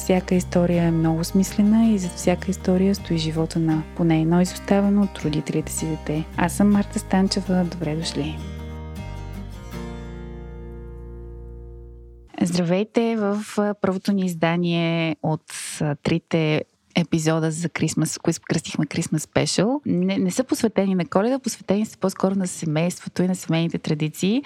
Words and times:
всяка 0.00 0.34
история 0.34 0.84
е 0.84 0.90
много 0.90 1.24
смислена 1.24 1.86
и 1.86 1.98
зад 1.98 2.12
всяка 2.12 2.50
история 2.50 2.94
стои 2.94 3.18
живота 3.18 3.58
на 3.58 3.82
поне 3.96 4.20
едно 4.20 4.40
изоставено 4.40 5.02
от 5.02 5.18
родителите 5.18 5.72
си 5.72 5.86
дете. 5.86 6.24
Аз 6.36 6.52
съм 6.52 6.70
Марта 6.70 6.98
Станчева. 6.98 7.64
Добре 7.64 7.96
дошли! 7.96 8.38
Здравейте 12.42 13.16
в 13.16 13.44
първото 13.80 14.12
ни 14.12 14.26
издание 14.26 15.16
от 15.22 15.42
трите 16.02 16.64
епизода 16.94 17.50
за 17.50 17.68
Крисмас, 17.68 18.18
които 18.18 18.40
кръстихме 18.48 18.86
Крисмас 18.86 19.22
Спешъл, 19.22 19.80
не, 19.86 20.18
не 20.18 20.30
са 20.30 20.44
посветени 20.44 20.94
на 20.94 21.04
коледа, 21.04 21.38
посветени 21.38 21.86
са 21.86 21.98
по-скоро 21.98 22.34
на 22.34 22.46
семейството 22.46 23.22
и 23.22 23.28
на 23.28 23.34
семейните 23.34 23.78
традиции. 23.78 24.42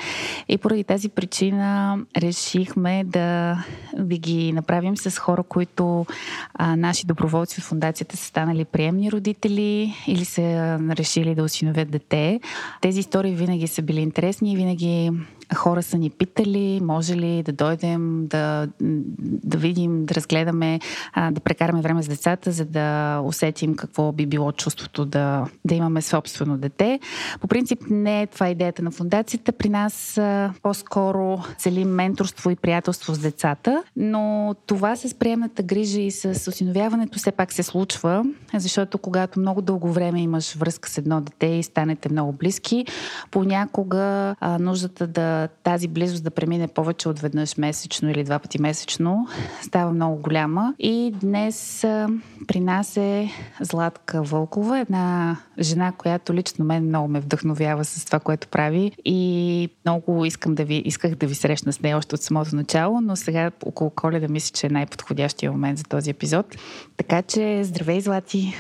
И 0.48 0.58
поради 0.58 0.84
тази 0.84 1.08
причина 1.08 1.98
решихме 2.16 3.04
да 3.04 3.58
ви 3.98 4.18
ги 4.18 4.52
направим 4.52 4.96
с 4.96 5.18
хора, 5.18 5.42
които 5.42 6.06
а, 6.54 6.76
наши 6.76 7.06
доброволци 7.06 7.60
от 7.60 7.64
фундацията 7.64 8.16
са 8.16 8.24
станали 8.24 8.64
приемни 8.64 9.12
родители 9.12 9.94
или 10.06 10.24
са 10.24 10.78
решили 10.90 11.34
да 11.34 11.42
осиновят 11.42 11.90
дете. 11.90 12.40
Тези 12.80 13.00
истории 13.00 13.34
винаги 13.34 13.66
са 13.66 13.82
били 13.82 14.00
интересни 14.00 14.52
и 14.52 14.56
винаги 14.56 15.10
хора 15.54 15.82
са 15.82 15.98
ни 15.98 16.10
питали, 16.10 16.80
може 16.82 17.16
ли 17.16 17.42
да 17.42 17.52
дойдем, 17.52 18.26
да, 18.26 18.68
да 18.80 19.58
видим, 19.58 20.06
да 20.06 20.14
разгледаме, 20.14 20.80
а, 21.12 21.30
да 21.30 21.40
прекараме 21.40 21.82
време 21.82 22.02
с 22.02 22.06
децата, 22.34 22.52
за 22.52 22.64
да 22.64 23.20
усетим 23.24 23.76
какво 23.76 24.12
би 24.12 24.26
било 24.26 24.52
чувството 24.52 25.04
да, 25.04 25.46
да 25.64 25.74
имаме 25.74 26.02
собствено 26.02 26.58
дете. 26.58 27.00
По 27.40 27.48
принцип 27.48 27.78
не 27.90 28.22
е 28.22 28.26
това 28.26 28.48
идеята 28.48 28.82
на 28.82 28.90
фундацията. 28.90 29.52
При 29.52 29.68
нас 29.68 30.20
по-скоро 30.62 31.38
целим 31.58 31.88
менторство 31.88 32.50
и 32.50 32.56
приятелство 32.56 33.14
с 33.14 33.18
децата, 33.18 33.82
но 33.96 34.54
това 34.66 34.96
с 34.96 35.14
приемната 35.14 35.62
грижа 35.62 36.00
и 36.00 36.10
с 36.10 36.48
осиновяването 36.48 37.18
все 37.18 37.32
пак 37.32 37.52
се 37.52 37.62
случва, 37.62 38.24
защото 38.54 38.98
когато 38.98 39.40
много 39.40 39.62
дълго 39.62 39.92
време 39.92 40.22
имаш 40.22 40.54
връзка 40.54 40.90
с 40.90 40.98
едно 40.98 41.20
дете 41.20 41.46
и 41.46 41.62
станете 41.62 42.08
много 42.12 42.32
близки, 42.32 42.86
понякога 43.30 44.34
а, 44.40 44.58
нуждата 44.58 45.06
да 45.06 45.48
тази 45.62 45.88
близост 45.88 46.24
да 46.24 46.30
премине 46.30 46.68
повече 46.68 47.08
от 47.08 47.18
веднъж 47.18 47.56
месечно 47.56 48.10
или 48.10 48.24
два 48.24 48.38
пъти 48.38 48.60
месечно 48.60 49.26
става 49.62 49.92
много 49.92 50.16
голяма. 50.16 50.74
И 50.78 51.14
днес 51.20 51.84
а, 51.84 52.08
при 52.46 52.60
нас 52.60 52.96
е 52.96 53.30
Златка 53.60 54.22
Вълкова, 54.22 54.78
една 54.78 55.36
жена, 55.58 55.92
която 55.92 56.34
лично 56.34 56.64
мен 56.64 56.84
много 56.84 57.08
ме 57.08 57.20
вдъхновява 57.20 57.84
с 57.84 58.04
това, 58.04 58.20
което 58.20 58.48
прави. 58.48 58.92
И 59.04 59.68
много 59.84 60.24
искам 60.24 60.54
да 60.54 60.64
ви, 60.64 60.82
исках 60.84 61.14
да 61.14 61.26
ви 61.26 61.34
срещна 61.34 61.72
с 61.72 61.80
нея 61.80 61.98
още 61.98 62.14
от 62.14 62.22
самото 62.22 62.56
начало, 62.56 63.00
но 63.00 63.16
сега 63.16 63.50
около 63.66 63.90
коледа 63.90 64.28
мисля, 64.28 64.54
че 64.54 64.66
е 64.66 64.70
най-подходящия 64.70 65.52
момент 65.52 65.78
за 65.78 65.84
този 65.84 66.10
епизод. 66.10 66.56
Така 66.96 67.22
че 67.22 67.64
здравей, 67.64 68.00
Злати! 68.00 68.54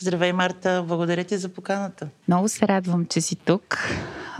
Здравей, 0.00 0.32
Марта! 0.32 0.84
Благодаря 0.88 1.24
ти 1.24 1.36
за 1.36 1.48
поканата. 1.48 2.08
Много 2.28 2.48
се 2.48 2.68
радвам, 2.68 3.06
че 3.06 3.20
си 3.20 3.36
тук 3.36 3.78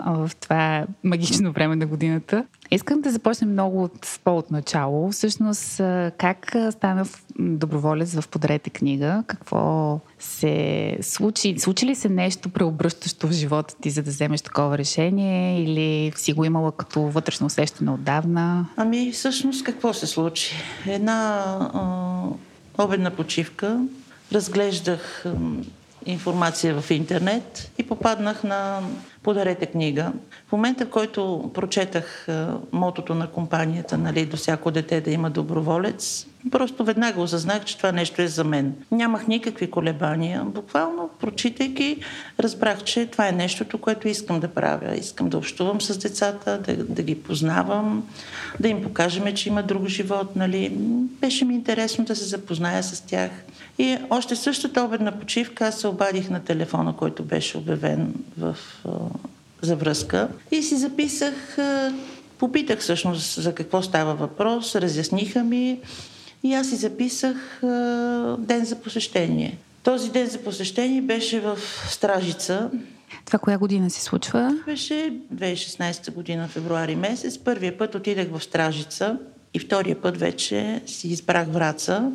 в 0.07 0.31
това 0.41 0.87
магично 1.05 1.53
време 1.53 1.77
на 1.77 1.87
годината. 1.87 2.45
Искам 2.71 3.01
да 3.01 3.11
започнем 3.11 3.53
много 3.53 3.83
от 3.83 4.19
по-от 4.25 4.51
начало. 4.51 5.11
Всъщност, 5.11 5.77
как 6.19 6.57
стана 6.71 7.07
доброволец 7.39 8.21
в 8.21 8.29
Подарете 8.29 8.71
книга? 8.71 9.25
Какво 9.27 10.01
се 10.19 10.99
случи? 11.03 11.59
Случи 11.59 11.87
ли 11.87 11.95
се 11.95 12.09
нещо 12.09 12.49
преобръщащо 12.49 13.27
в 13.27 13.33
живота 13.33 13.75
ти, 13.81 13.91
за 13.91 14.03
да 14.03 14.11
вземеш 14.11 14.41
такова 14.41 14.79
решение? 14.79 15.63
Или 15.63 16.13
си 16.17 16.33
го 16.33 16.45
имала 16.45 16.73
като 16.73 17.01
вътрешно 17.01 17.47
усещане 17.47 17.91
отдавна? 17.91 18.67
Ами, 18.77 19.13
всъщност, 19.13 19.65
какво 19.65 19.93
се 19.93 20.07
случи? 20.07 20.55
Една 20.87 21.45
а, 21.75 22.85
обедна 22.85 23.11
почивка. 23.11 23.81
Разглеждах 24.31 25.25
информация 26.05 26.75
в 26.75 26.91
интернет 26.91 27.71
и 27.77 27.83
попаднах 27.83 28.43
на 28.43 28.83
Подарете 29.23 29.67
книга. 29.67 30.13
В 30.49 30.53
момента, 30.53 30.87
в 30.87 30.91
който 30.91 31.51
прочетах 31.55 32.29
мотото 32.73 33.15
на 33.15 33.27
компанията, 33.27 33.99
нали, 33.99 34.27
до 34.27 34.37
всяко 34.37 34.71
дете 34.71 35.01
да 35.01 35.11
има 35.11 35.31
доброволец, 35.31 36.27
просто 36.51 36.85
веднага 36.85 37.21
осъзнах, 37.21 37.65
че 37.65 37.77
това 37.77 37.93
нещо 37.93 38.23
е 38.23 38.29
за 38.29 38.45
мен. 38.45 38.75
Нямах 38.91 39.27
никакви 39.27 39.71
колебания. 39.71 40.45
Буквално, 40.45 41.11
прочитайки, 41.21 41.97
разбрах, 42.41 42.85
че 42.85 43.07
това 43.07 43.29
е 43.29 43.33
нещото, 43.33 43.79
което 43.79 44.09
искам 44.09 44.41
да 44.41 44.49
правя. 44.49 44.97
Искам 44.97 45.29
да 45.29 45.39
общувам 45.39 45.81
с 45.81 45.99
децата, 45.99 46.59
да, 46.59 46.77
да 46.77 47.03
ги 47.03 47.23
познавам, 47.23 48.09
да 48.61 48.69
им 48.69 48.83
покажем, 48.83 49.35
че 49.35 49.49
има 49.49 49.63
друг 49.63 49.87
живот. 49.87 50.37
Нали. 50.37 50.73
Беше 51.21 51.45
ми 51.45 51.55
интересно 51.55 52.05
да 52.05 52.17
се 52.17 52.25
запозная 52.25 52.83
с 52.83 53.01
тях. 53.01 53.31
И 53.79 53.97
още 54.11 54.37
същата 54.37 54.83
обедна 54.83 55.19
почивка 55.19 55.67
аз 55.67 55.81
се 55.81 55.89
обадих 55.89 56.31
на 56.31 56.41
телефона, 56.41 56.97
който 56.97 57.23
беше 57.23 57.59
обявен 57.59 58.15
в, 58.39 58.57
за 59.63 59.77
връзка 59.77 60.29
и 60.51 60.63
си 60.63 60.77
записах, 60.77 61.59
попитах 62.39 62.79
всъщност 62.79 63.43
за 63.43 63.55
какво 63.55 63.83
става 63.83 64.15
въпрос, 64.15 64.75
разясниха 64.75 65.45
ми 65.45 65.81
и 66.43 66.55
аз 66.55 66.69
си 66.69 66.77
записах 66.77 67.59
ден 68.39 68.65
за 68.65 68.77
посещение. 68.77 69.59
Този 69.83 70.11
ден 70.11 70.27
за 70.27 70.39
посещение 70.39 71.03
беше 71.03 71.41
в 71.41 71.59
Стражица. 71.91 72.71
Това 73.25 73.39
коя 73.39 73.59
година 73.59 73.91
се 73.91 74.03
случва? 74.03 74.59
Беше 74.67 75.13
2016 75.35 76.13
година, 76.13 76.49
февруари 76.49 76.97
месец. 76.97 77.39
Първия 77.39 77.79
път 77.79 77.95
отидах 77.95 78.29
в 78.29 78.45
Стражица 78.45 79.19
и 79.55 79.59
втория 79.59 80.01
път 80.01 80.17
вече 80.17 80.83
си 80.87 81.09
избрах 81.09 81.49
Враца, 81.49 82.13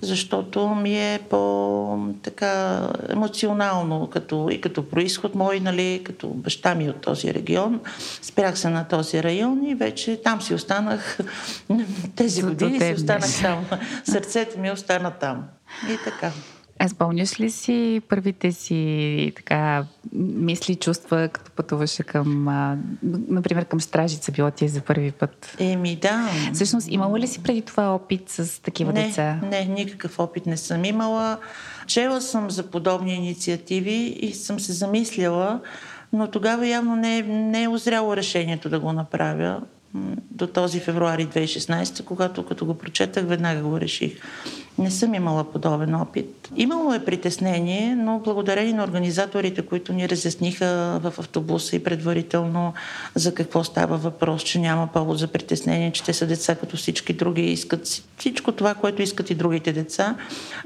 защото 0.00 0.68
ми 0.68 0.98
е 1.14 1.20
по-така 1.30 2.82
емоционално, 3.08 4.10
като, 4.10 4.48
и 4.50 4.60
като 4.60 4.88
происход 4.88 5.34
мой, 5.34 5.60
нали, 5.60 6.02
като 6.04 6.28
баща 6.28 6.74
ми 6.74 6.88
от 6.88 7.00
този 7.00 7.34
регион. 7.34 7.80
Спрях 8.22 8.58
се 8.58 8.68
на 8.68 8.88
този 8.88 9.22
район 9.22 9.64
и 9.64 9.74
вече 9.74 10.20
там 10.24 10.42
си 10.42 10.54
останах 10.54 11.18
тези 12.16 12.42
години, 12.42 12.80
си 12.80 12.92
останах 12.92 13.42
там. 13.42 13.64
Сърцето 14.04 14.58
ми 14.58 14.70
остана 14.70 15.10
там. 15.10 15.44
И 15.90 15.96
така. 16.04 16.30
А 16.84 16.88
спомняш 16.88 17.40
ли 17.40 17.50
си 17.50 18.02
първите 18.08 18.52
си 18.52 19.32
така 19.36 19.84
мисли, 20.12 20.74
чувства, 20.74 21.28
като 21.28 21.50
пътуваше 21.50 22.02
към, 22.02 22.48
а, 22.48 22.76
например, 23.28 23.64
към 23.64 23.80
Стражица, 23.80 24.32
било 24.32 24.50
ти 24.50 24.64
е 24.64 24.68
за 24.68 24.80
първи 24.80 25.12
път? 25.12 25.56
Еми, 25.58 25.96
да. 25.96 26.30
Всъщност, 26.52 26.88
имала 26.90 27.18
ли 27.18 27.26
си 27.26 27.42
преди 27.42 27.62
това 27.62 27.94
опит 27.94 28.28
с 28.28 28.62
такива 28.62 28.92
не, 28.92 29.06
деца? 29.06 29.40
Не, 29.42 29.64
никакъв 29.64 30.18
опит 30.18 30.46
не 30.46 30.56
съм 30.56 30.84
имала. 30.84 31.38
Чела 31.86 32.20
съм 32.20 32.50
за 32.50 32.62
подобни 32.70 33.14
инициативи 33.14 34.18
и 34.20 34.32
съм 34.32 34.60
се 34.60 34.72
замисляла, 34.72 35.60
но 36.12 36.30
тогава 36.30 36.66
явно 36.66 36.96
не 36.96 37.18
е, 37.18 37.22
не 37.22 37.62
е 37.62 37.68
озряло 37.68 38.16
решението 38.16 38.68
да 38.68 38.80
го 38.80 38.92
направя 38.92 39.60
до 40.30 40.46
този 40.46 40.80
февруари 40.80 41.26
2016, 41.26 42.04
когато 42.04 42.46
като 42.46 42.66
го 42.66 42.74
прочетах, 42.74 43.24
веднага 43.24 43.62
го 43.62 43.80
реших. 43.80 44.20
Не 44.78 44.90
съм 44.90 45.14
имала 45.14 45.52
подобен 45.52 45.94
опит. 45.94 46.41
Имало 46.56 46.94
е 46.94 47.04
притеснение, 47.04 47.96
но 47.96 48.18
благодарение 48.18 48.72
на 48.72 48.84
организаторите, 48.84 49.62
които 49.62 49.92
ни 49.92 50.08
разясниха 50.08 51.00
в 51.02 51.14
автобуса 51.18 51.76
и 51.76 51.84
предварително 51.84 52.72
за 53.14 53.34
какво 53.34 53.64
става 53.64 53.96
въпрос, 53.96 54.42
че 54.42 54.58
няма 54.58 54.86
повод 54.86 55.18
за 55.18 55.28
притеснение, 55.28 55.92
че 55.92 56.04
те 56.04 56.12
са 56.12 56.26
деца 56.26 56.54
като 56.54 56.76
всички 56.76 57.12
други 57.12 57.42
искат 57.42 58.02
всичко 58.18 58.52
това, 58.52 58.74
което 58.74 59.02
искат 59.02 59.30
и 59.30 59.34
другите 59.34 59.72
деца. 59.72 60.16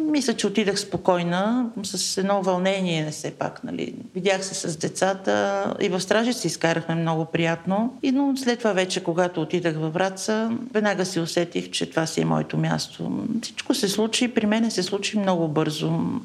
Мисля, 0.00 0.34
че 0.34 0.46
отидах 0.46 0.80
спокойна, 0.80 1.70
с 1.82 2.18
едно 2.18 2.42
вълнение, 2.42 3.04
не 3.04 3.10
все 3.10 3.30
пак. 3.30 3.64
Нали. 3.64 3.94
Видях 4.14 4.44
се 4.44 4.54
с 4.54 4.76
децата 4.76 5.74
и 5.80 5.88
в 5.88 6.00
стражица 6.00 6.46
изкарахме 6.46 6.94
много 6.94 7.24
приятно. 7.24 7.98
И 8.02 8.12
но 8.12 8.36
след 8.36 8.58
това 8.58 8.72
вече, 8.72 9.04
когато 9.04 9.42
отидах 9.42 9.76
във 9.76 9.92
Враца, 9.92 10.50
веднага 10.74 11.04
си 11.04 11.20
усетих, 11.20 11.70
че 11.70 11.90
това 11.90 12.06
си 12.06 12.20
е 12.20 12.24
моето 12.24 12.56
място. 12.56 13.24
Всичко 13.42 13.74
се 13.74 13.88
случи, 13.88 14.28
при 14.28 14.46
мен 14.46 14.70
се 14.70 14.82
случи 14.82 15.18
много 15.18 15.48
бързо. 15.48 15.75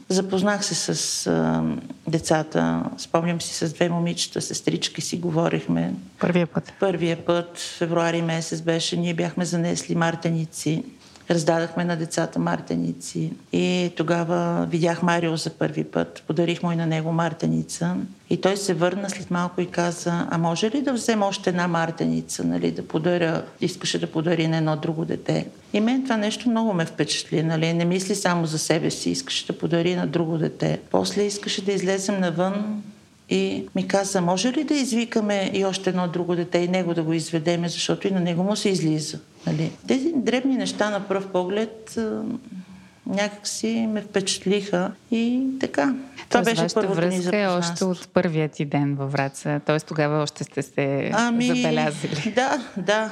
Запознах 0.10 0.66
се 0.66 0.76
с 0.76 1.28
а, 1.28 1.64
децата, 2.08 2.84
спомням 2.98 3.42
си 3.42 3.54
с 3.54 3.74
две 3.74 3.90
момичета, 3.90 4.42
сестрички 4.42 5.02
си 5.02 5.18
говорихме. 5.18 5.94
Първия 6.20 6.48
път? 6.48 6.74
Първия 6.80 7.26
път, 7.26 7.58
февруари 7.78 8.22
месец 8.22 8.62
беше, 8.62 8.98
ние 8.98 9.14
бяхме 9.14 9.46
занесли 9.46 9.96
мартеници 9.96 10.84
раздадахме 11.32 11.86
на 11.86 11.96
децата 11.96 12.40
мартеници. 12.40 13.34
И 13.54 13.92
тогава 13.96 14.68
видях 14.70 15.04
Марио 15.04 15.38
за 15.38 15.50
първи 15.50 15.84
път. 15.84 16.24
Подарих 16.28 16.64
му 16.64 16.72
и 16.72 16.76
на 16.76 16.86
него 16.86 17.12
мартеница. 17.12 17.96
И 18.30 18.42
той 18.42 18.58
се 18.58 18.74
върна 18.74 19.10
след 19.10 19.32
малко 19.32 19.62
и 19.62 19.66
каза, 19.66 20.28
а 20.30 20.38
може 20.38 20.72
ли 20.72 20.82
да 20.82 20.94
взема 20.94 21.28
още 21.28 21.50
една 21.50 21.68
мартеница, 21.68 22.44
нали, 22.44 22.72
да 22.72 22.88
подаря, 22.88 23.44
искаше 23.62 24.00
да 24.00 24.08
подари 24.08 24.48
на 24.48 24.58
едно 24.58 24.76
друго 24.76 25.06
дете. 25.06 25.48
И 25.74 25.80
мен 25.80 26.04
това 26.04 26.18
нещо 26.18 26.50
много 26.50 26.74
ме 26.74 26.86
впечатли, 26.86 27.44
нали, 27.44 27.74
не 27.74 27.86
мисли 27.86 28.16
само 28.16 28.46
за 28.46 28.60
себе 28.60 28.92
си, 28.92 29.10
искаше 29.10 29.48
да 29.48 29.58
подари 29.58 29.96
на 29.96 30.08
друго 30.08 30.38
дете. 30.38 30.80
После 30.92 31.24
искаше 31.24 31.66
да 31.66 31.72
излезем 31.72 32.20
навън 32.20 32.84
и 33.30 33.68
ми 33.76 33.88
каза, 33.88 34.22
може 34.22 34.54
ли 34.54 34.64
да 34.64 34.74
извикаме 34.74 35.52
и 35.54 35.66
още 35.66 35.90
едно 35.90 36.08
друго 36.08 36.36
дете 36.36 36.58
и 36.58 36.68
него 36.68 36.94
да 36.94 37.04
го 37.04 37.14
изведеме, 37.14 37.70
защото 37.70 38.08
и 38.08 38.12
на 38.12 38.20
него 38.20 38.44
му 38.44 38.56
се 38.56 38.70
излиза. 38.70 39.20
Нали? 39.48 39.72
Тези 39.88 40.14
дребни 40.16 40.56
неща 40.56 40.90
на 40.90 41.08
пръв 41.08 41.28
поглед 41.28 42.00
някак 43.06 43.48
си 43.48 43.88
ме 43.90 44.02
впечатлиха 44.02 44.92
и 45.12 45.44
така. 45.60 45.96
Това 46.30 46.44
Тоест, 46.44 46.62
беше 46.62 46.74
първото 46.74 46.96
връзка 46.96 47.36
ни 47.36 47.44
е 47.44 47.48
още 47.48 47.86
от 47.86 48.10
първият 48.14 48.52
ти 48.52 48.66
ден 48.66 48.96
във 48.96 49.12
Враца, 49.12 49.62
т.е. 49.66 49.80
тогава 49.80 50.24
още 50.24 50.44
сте 50.44 50.62
се 50.62 51.12
ами, 51.14 51.48
забелязали. 51.48 52.34
Да, 52.36 52.66
да, 52.78 53.12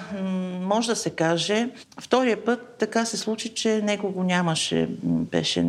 може 0.61 0.87
да 0.87 0.95
се 0.95 1.09
каже. 1.09 1.69
Втория 2.01 2.45
път 2.45 2.75
така 2.79 3.05
се 3.05 3.17
случи, 3.17 3.49
че 3.49 3.81
него 3.81 4.11
го 4.11 4.23
нямаше, 4.23 4.87
беше, 5.03 5.61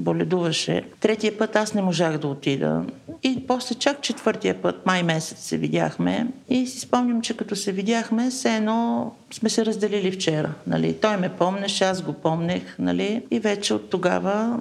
боледуваше. 0.00 0.82
Третия 1.00 1.38
път 1.38 1.56
аз 1.56 1.74
не 1.74 1.82
можах 1.82 2.18
да 2.18 2.28
отида. 2.28 2.82
И 3.22 3.46
после 3.46 3.74
чак 3.74 4.02
четвъртия 4.02 4.62
път, 4.62 4.86
май 4.86 5.02
месец 5.02 5.38
се 5.38 5.56
видяхме 5.56 6.26
и 6.48 6.66
си 6.66 6.80
спомням, 6.80 7.20
че 7.20 7.36
като 7.36 7.56
се 7.56 7.72
видяхме, 7.72 8.30
все 8.30 8.56
едно 8.56 9.12
сме 9.32 9.48
се 9.50 9.66
разделили 9.66 10.12
вчера. 10.12 10.50
Нали? 10.66 10.96
Той 11.00 11.16
ме 11.16 11.28
помнеше, 11.28 11.84
аз 11.84 12.02
го 12.02 12.12
помнех. 12.12 12.62
Нали? 12.78 13.22
И 13.30 13.40
вече 13.40 13.63
от 13.72 13.90
тогава 13.90 14.60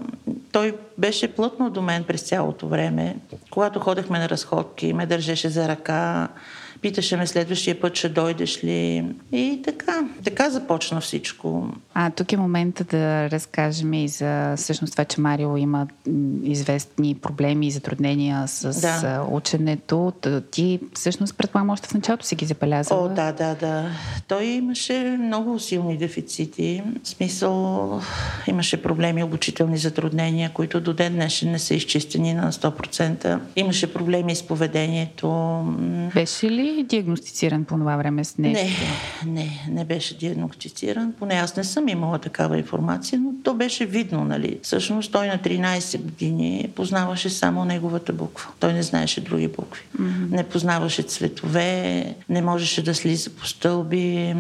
той 0.52 0.78
беше 0.98 1.36
плътно 1.36 1.70
до 1.70 1.82
мен 1.82 2.04
през 2.04 2.22
цялото 2.22 2.68
време. 2.68 3.18
Когато 3.52 3.80
ходехме 3.80 4.20
на 4.20 4.30
разходки, 4.30 4.94
ме 4.94 5.06
държеше 5.06 5.50
за 5.50 5.68
ръка, 5.68 6.28
Питаше 6.84 7.18
ме 7.18 7.28
следващия 7.28 7.80
път, 7.80 7.96
ще 7.96 8.10
дойдеш 8.10 8.64
ли. 8.64 9.06
И 9.32 9.62
така, 9.64 10.08
така 10.24 10.50
започна 10.50 11.02
всичко. 11.02 11.68
А 11.94 12.10
тук 12.10 12.32
е 12.34 12.38
момента 12.38 12.84
да 12.84 13.30
разкажем 13.30 13.94
и 13.94 14.08
за 14.08 14.56
всъщност 14.58 14.94
това, 14.94 15.06
че 15.06 15.22
Марио 15.22 15.58
има 15.58 15.88
известни 16.44 17.16
проблеми 17.16 17.68
и 17.68 17.72
затруднения 17.72 18.48
с 18.48 18.82
да. 18.82 19.26
ученето. 19.32 20.14
Ти 20.52 20.80
всъщност 20.94 21.38
предполагам 21.38 21.70
още 21.70 21.88
в 21.88 21.94
началото 21.94 22.26
си 22.26 22.36
ги 22.36 22.46
забелязала. 22.46 23.06
О, 23.06 23.10
да, 23.10 23.32
да, 23.32 23.56
да. 23.56 23.90
Той 24.28 24.46
имаше 24.46 25.18
много 25.20 25.60
силни 25.60 25.98
дефицити. 25.98 26.84
В 27.04 27.08
смисъл 27.08 28.02
имаше 28.48 28.82
проблеми, 28.82 29.24
обучителни 29.24 29.78
затруднения, 29.78 30.52
които 30.54 30.82
до 30.82 30.94
ден 30.94 31.14
днешен 31.14 31.52
не 31.52 31.60
са 31.60 31.76
изчистени 31.76 32.34
на 32.34 32.52
100%. 32.52 33.40
Имаше 33.56 33.94
проблеми 33.94 34.36
с 34.36 34.44
поведението. 34.44 35.30
Беше 36.14 36.52
ли 36.52 36.73
диагностициран 36.82 37.66
по 37.66 37.76
това 37.76 37.98
време 37.98 38.24
с 38.24 38.38
нещо? 38.38 38.66
Не, 39.26 39.32
не, 39.32 39.66
не 39.70 39.86
беше 39.86 40.18
диагностициран. 40.18 41.14
Поне 41.20 41.34
аз 41.34 41.56
не 41.56 41.64
съм 41.64 41.88
имала 41.88 42.20
такава 42.20 42.58
информация, 42.58 43.20
но 43.20 43.32
то 43.44 43.54
беше 43.54 43.86
видно, 43.86 44.24
нали. 44.24 44.60
Всъщност 44.64 45.12
той 45.12 45.28
на 45.28 45.38
13 45.38 45.98
години 45.98 46.70
познаваше 46.76 47.30
само 47.30 47.66
неговата 47.66 48.14
буква. 48.14 48.52
Той 48.60 48.74
не 48.74 48.84
знаеше 48.84 49.22
други 49.22 49.48
букви. 49.48 49.82
Mm-hmm. 50.00 50.32
Не 50.32 50.44
познаваше 50.44 51.02
цветове, 51.04 52.06
не 52.30 52.42
можеше 52.42 52.84
да 52.84 52.96
слиза 52.96 53.30
по 53.30 53.48
стълби. 53.48 54.36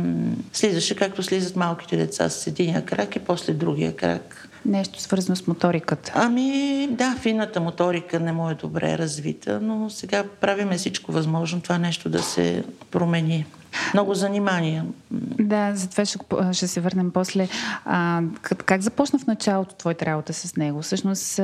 Слизаше 0.53 0.95
както 0.95 1.23
слизат 1.23 1.55
малките 1.55 1.97
деца 1.97 2.29
с 2.29 2.47
единия 2.47 2.85
крак 2.85 3.15
и 3.15 3.19
после 3.19 3.53
другия 3.53 3.95
крак. 3.95 4.49
Нещо 4.65 5.01
свързано 5.01 5.35
с 5.35 5.47
моториката. 5.47 6.11
Ами 6.15 6.87
да, 6.91 7.15
фината 7.21 7.59
моторика 7.59 8.19
не 8.19 8.31
му 8.31 8.49
е 8.49 8.55
добре 8.55 8.97
развита, 8.97 9.59
но 9.61 9.89
сега 9.89 10.23
правиме 10.41 10.77
всичко 10.77 11.11
възможно 11.11 11.61
това 11.61 11.77
нещо 11.77 12.09
да 12.09 12.23
се 12.23 12.63
промени. 12.91 13.45
Много 13.93 14.13
занимания. 14.13 14.85
Да, 15.39 15.71
за 15.75 15.89
това 15.89 16.05
ще, 16.05 16.19
ще 16.51 16.67
се 16.67 16.79
върнем 16.79 17.11
после. 17.11 17.47
А, 17.85 18.21
как, 18.41 18.63
как 18.63 18.81
започна 18.81 19.19
в 19.19 19.27
началото 19.27 19.75
твоята 19.75 20.05
работа 20.05 20.33
с 20.33 20.55
него? 20.55 20.81
Всъщност, 20.81 21.35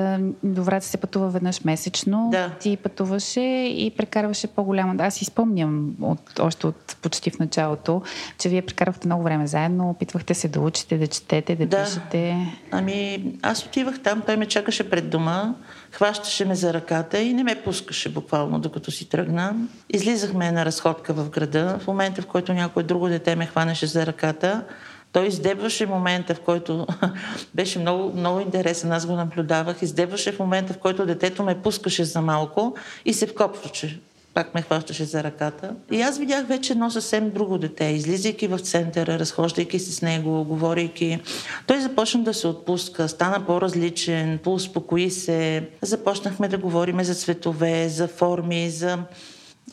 до 0.44 0.64
Враца 0.64 0.90
се 0.90 0.98
пътува 0.98 1.30
веднъж 1.30 1.64
месечно. 1.64 2.30
Да. 2.32 2.50
Ти 2.60 2.78
пътуваше 2.78 3.42
и 3.78 3.92
прекарваше 3.98 4.48
по-голяма... 4.48 4.96
Аз 5.00 5.14
си 5.14 5.26
спомням 5.26 5.96
от, 6.02 6.40
още 6.40 6.68
от 6.68 6.98
почти 7.02 7.32
в 7.32 7.40
началото, 7.40 8.02
че 8.38 8.50
вие 8.50 8.62
прекарвахте 8.62 9.08
много 9.08 9.24
време 9.24 9.48
заедно, 9.48 9.90
опитвахте 9.90 10.34
се 10.34 10.48
да 10.48 10.60
учите, 10.60 10.98
да 10.98 11.08
четете, 11.08 11.56
да, 11.56 11.66
да. 11.66 11.84
пишете. 11.84 12.36
Ами, 12.72 13.26
аз 13.42 13.66
отивах 13.66 14.00
там, 14.00 14.22
той 14.26 14.38
ме 14.38 14.46
чакаше 14.46 14.90
пред 14.90 15.10
дома 15.10 15.56
Хващаше 15.92 16.46
ме 16.46 16.56
за 16.56 16.74
ръката 16.74 17.20
и 17.20 17.34
не 17.34 17.44
ме 17.44 17.62
пускаше 17.64 18.10
буквално, 18.10 18.60
докато 18.60 18.92
си 18.92 19.10
тръгна. 19.10 19.56
Излизахме 19.90 20.52
на 20.52 20.66
разходка 20.66 21.14
в 21.14 21.30
града. 21.30 21.80
В 21.84 21.88
момента, 21.88 22.22
в 22.22 22.28
който 22.28 22.54
някой 22.54 22.84
друго 22.84 23.08
дете 23.08 23.36
ме 23.36 23.46
хванеше 23.46 23.86
за 23.86 24.06
ръката, 24.06 24.64
той 25.12 25.28
издебваше 25.28 25.86
момента, 25.86 26.36
в 26.36 26.40
който 26.40 26.88
беше 27.54 27.80
много, 27.80 28.14
много 28.16 28.40
интересен, 28.40 28.92
аз 28.92 29.06
го 29.06 29.14
наблюдавах, 29.14 29.82
издебваше 29.82 30.32
в 30.32 30.40
момента, 30.40 30.74
в 30.74 30.78
който 30.78 31.06
детето 31.06 31.44
ме 31.44 31.62
пускаше 31.62 32.04
за 32.04 32.22
малко 32.22 32.76
и 33.06 33.14
се 33.14 33.28
вкопваше 33.28 34.00
пак 34.34 34.56
ме 34.56 34.62
хващаше 34.62 35.06
за 35.06 35.24
ръката. 35.24 35.76
И 35.92 36.02
аз 36.02 36.18
видях 36.18 36.48
вече 36.48 36.74
едно 36.74 36.92
съвсем 36.92 37.30
друго 37.30 37.58
дете, 37.58 37.86
излизайки 37.86 38.48
в 38.48 38.60
центъра, 38.60 39.20
разхождайки 39.20 39.80
се 39.80 39.92
с 39.92 40.02
него, 40.02 40.44
говорейки. 40.44 41.20
Той 41.68 41.80
започна 41.80 42.24
да 42.24 42.34
се 42.34 42.48
отпуска, 42.48 43.10
стана 43.10 43.46
по-различен, 43.46 44.40
поуспокои 44.44 45.12
се. 45.12 45.70
Започнахме 45.82 46.48
да 46.48 46.58
говорим 46.58 47.04
за 47.04 47.16
цветове, 47.16 47.90
за 47.90 48.08
форми, 48.08 48.70
за 48.70 48.98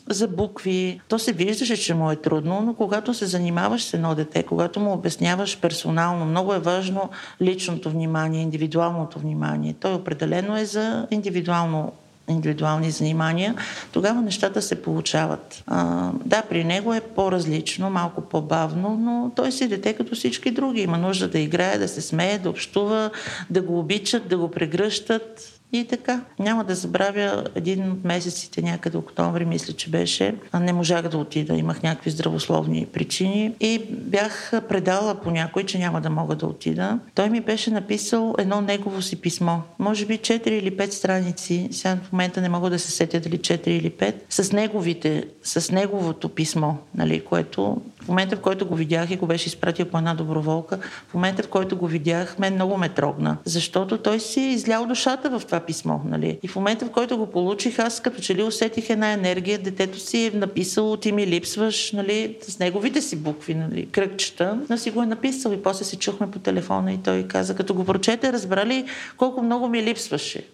за 0.09 0.27
букви. 0.27 1.01
То 1.07 1.19
се 1.19 1.33
виждаше, 1.33 1.77
че 1.77 1.93
му 1.93 2.11
е 2.11 2.15
трудно, 2.15 2.61
но 2.61 2.73
когато 2.73 3.13
се 3.13 3.25
занимаваш 3.25 3.83
с 3.83 3.93
едно 3.93 4.15
дете, 4.15 4.43
когато 4.43 4.79
му 4.79 4.93
обясняваш 4.93 5.59
персонално, 5.59 6.25
много 6.25 6.53
е 6.53 6.59
важно 6.59 7.09
личното 7.41 7.89
внимание, 7.89 8.41
индивидуалното 8.41 9.19
внимание. 9.19 9.75
Той 9.79 9.93
определено 9.93 10.57
е 10.57 10.65
за 10.65 11.07
индивидуално 11.11 11.91
индивидуални 12.29 12.91
занимания, 12.91 13.55
тогава 13.91 14.21
нещата 14.21 14.61
се 14.61 14.81
получават. 14.81 15.63
А, 15.67 16.11
да, 16.25 16.41
при 16.41 16.63
него 16.63 16.93
е 16.93 17.01
по-различно, 17.01 17.89
малко 17.89 18.21
по-бавно, 18.21 18.97
но 18.99 19.31
той 19.35 19.51
си 19.51 19.67
дете 19.67 19.93
като 19.93 20.15
всички 20.15 20.51
други. 20.51 20.81
Има 20.81 20.97
нужда 20.97 21.27
да 21.27 21.39
играе, 21.39 21.77
да 21.77 21.87
се 21.87 22.01
смее, 22.01 22.37
да 22.37 22.49
общува, 22.49 23.09
да 23.49 23.61
го 23.61 23.79
обичат, 23.79 24.27
да 24.27 24.37
го 24.37 24.51
прегръщат. 24.51 25.56
И 25.73 25.85
така. 25.85 26.21
Няма 26.39 26.63
да 26.63 26.75
забравя 26.75 27.43
един 27.55 27.91
от 27.91 28.03
месеците, 28.03 28.61
някъде 28.61 28.97
октомври, 28.97 29.45
мисля, 29.45 29.73
че 29.73 29.89
беше. 29.89 30.35
Не 30.59 30.73
можах 30.73 31.07
да 31.07 31.17
отида, 31.17 31.53
имах 31.53 31.83
някакви 31.83 32.09
здравословни 32.09 32.85
причини. 32.85 33.53
И 33.59 33.79
бях 33.89 34.51
предала 34.69 35.15
по 35.15 35.31
някой, 35.31 35.63
че 35.63 35.79
няма 35.79 36.01
да 36.01 36.09
мога 36.09 36.35
да 36.35 36.45
отида. 36.45 36.99
Той 37.15 37.29
ми 37.29 37.41
беше 37.41 37.71
написал 37.71 38.35
едно 38.37 38.61
негово 38.61 39.01
си 39.01 39.21
писмо. 39.21 39.57
Може 39.79 40.05
би 40.05 40.17
4 40.17 40.47
или 40.47 40.77
5 40.77 40.89
страници. 40.89 41.67
Сега 41.71 41.95
в 41.95 42.11
момента 42.11 42.41
не 42.41 42.49
мога 42.49 42.69
да 42.69 42.79
се 42.79 42.91
сетя 42.91 43.19
дали 43.19 43.39
4 43.39 43.67
или 43.67 43.91
5. 43.91 44.15
С 44.29 44.51
неговите, 44.51 45.23
с 45.43 45.71
неговото 45.71 46.29
писмо, 46.29 46.73
нали, 46.95 47.25
което 47.25 47.81
в 48.07 48.09
момента, 48.09 48.35
в 48.35 48.39
който 48.39 48.65
го 48.65 48.75
видях 48.75 49.11
и 49.11 49.15
го 49.15 49.27
беше 49.27 49.47
изпратил 49.47 49.85
по 49.85 49.97
една 49.97 50.13
доброволка, 50.13 50.79
в 51.07 51.13
момента, 51.13 51.43
в 51.43 51.47
който 51.47 51.77
го 51.77 51.87
видях, 51.87 52.39
мен 52.39 52.53
много 52.53 52.77
ме 52.77 52.89
трогна. 52.89 53.37
Защото 53.45 53.97
той 53.97 54.19
си 54.19 54.39
е 54.39 54.51
излял 54.51 54.85
душата 54.85 55.39
в 55.39 55.45
това 55.45 55.59
писмо. 55.59 55.99
Нали? 56.05 56.39
И 56.43 56.47
в 56.47 56.55
момента, 56.55 56.85
в 56.85 56.91
който 56.91 57.17
го 57.17 57.25
получих, 57.25 57.79
аз 57.79 57.99
като 57.99 58.21
че 58.21 58.35
ли 58.35 58.43
усетих 58.43 58.89
една 58.89 59.11
енергия, 59.11 59.59
детето 59.59 59.99
си 59.99 60.25
е 60.25 60.37
написало, 60.37 60.97
ти 60.97 61.11
ми 61.11 61.27
липсваш, 61.27 61.91
нали, 61.91 62.37
с 62.41 62.59
неговите 62.59 63.01
си 63.01 63.15
букви, 63.15 63.55
нали, 63.55 63.85
кръгчета, 63.85 64.59
но 64.69 64.77
си 64.77 64.91
го 64.91 65.01
е 65.01 65.05
написал 65.05 65.51
и 65.51 65.63
после 65.63 65.85
се 65.85 65.99
чухме 65.99 66.31
по 66.31 66.39
телефона 66.39 66.93
и 66.93 66.97
той 66.97 67.23
каза, 67.23 67.55
като 67.55 67.73
го 67.73 67.85
прочете, 67.85 68.33
разбрали 68.33 68.85
колко 69.17 69.41
много 69.41 69.67
ми 69.67 69.83
липсваше. 69.83 70.47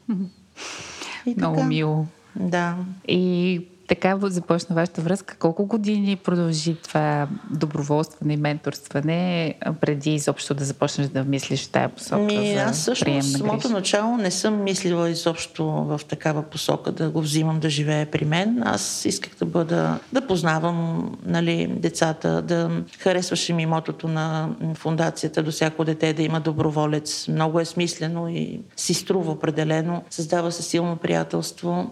И 1.25 1.35
много 1.37 1.55
така. 1.55 1.67
мило. 1.67 2.05
Да. 2.35 2.75
И 3.07 3.61
така 3.95 4.17
започна 4.21 4.75
вашата 4.75 5.01
връзка. 5.01 5.35
Колко 5.39 5.65
години 5.65 6.15
продължи 6.15 6.75
това 6.75 7.27
доброволстване 7.51 8.33
и 8.33 8.37
менторстване 8.37 9.55
преди 9.81 10.13
изобщо 10.13 10.53
да 10.53 10.65
започнеш 10.65 11.07
да 11.07 11.23
мислиш 11.23 11.65
в 11.65 11.71
тая 11.71 11.89
посока? 11.89 12.21
Ми, 12.21 12.53
аз 12.53 12.77
също 12.79 13.11
в 13.11 13.23
самото 13.23 13.69
начало 13.69 14.17
не 14.17 14.31
съм 14.31 14.63
мислила 14.63 15.09
изобщо 15.09 15.65
в 15.65 16.01
такава 16.07 16.43
посока 16.43 16.91
да 16.91 17.09
го 17.09 17.21
взимам 17.21 17.59
да 17.59 17.69
живее 17.69 18.05
при 18.05 18.25
мен. 18.25 18.63
Аз 18.65 19.05
исках 19.05 19.35
да 19.39 19.45
бъда, 19.45 19.99
да 20.13 20.27
познавам 20.27 21.11
нали, 21.25 21.67
децата, 21.67 22.41
да 22.41 22.71
харесваше 22.99 23.53
ми 23.53 23.65
мотото 23.65 24.07
на 24.07 24.49
фундацията 24.75 25.43
до 25.43 25.51
всяко 25.51 25.83
дете 25.85 26.13
да 26.13 26.23
има 26.23 26.39
доброволец. 26.39 27.27
Много 27.27 27.59
е 27.59 27.65
смислено 27.65 28.27
и 28.29 28.59
си 28.75 28.93
струва 28.93 29.31
определено. 29.31 30.03
Създава 30.09 30.51
се 30.51 30.63
силно 30.63 30.95
приятелство. 30.95 31.91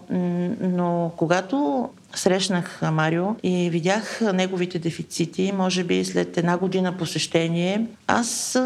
Но 0.60 1.12
когато 1.16 1.88
out 1.92 2.01
срещнах 2.14 2.80
Марио 2.92 3.26
и 3.42 3.70
видях 3.70 4.20
неговите 4.34 4.78
дефицити, 4.78 5.52
може 5.54 5.84
би 5.84 6.04
след 6.04 6.36
една 6.36 6.56
година 6.56 6.96
посещение. 6.96 7.86
Аз 8.06 8.58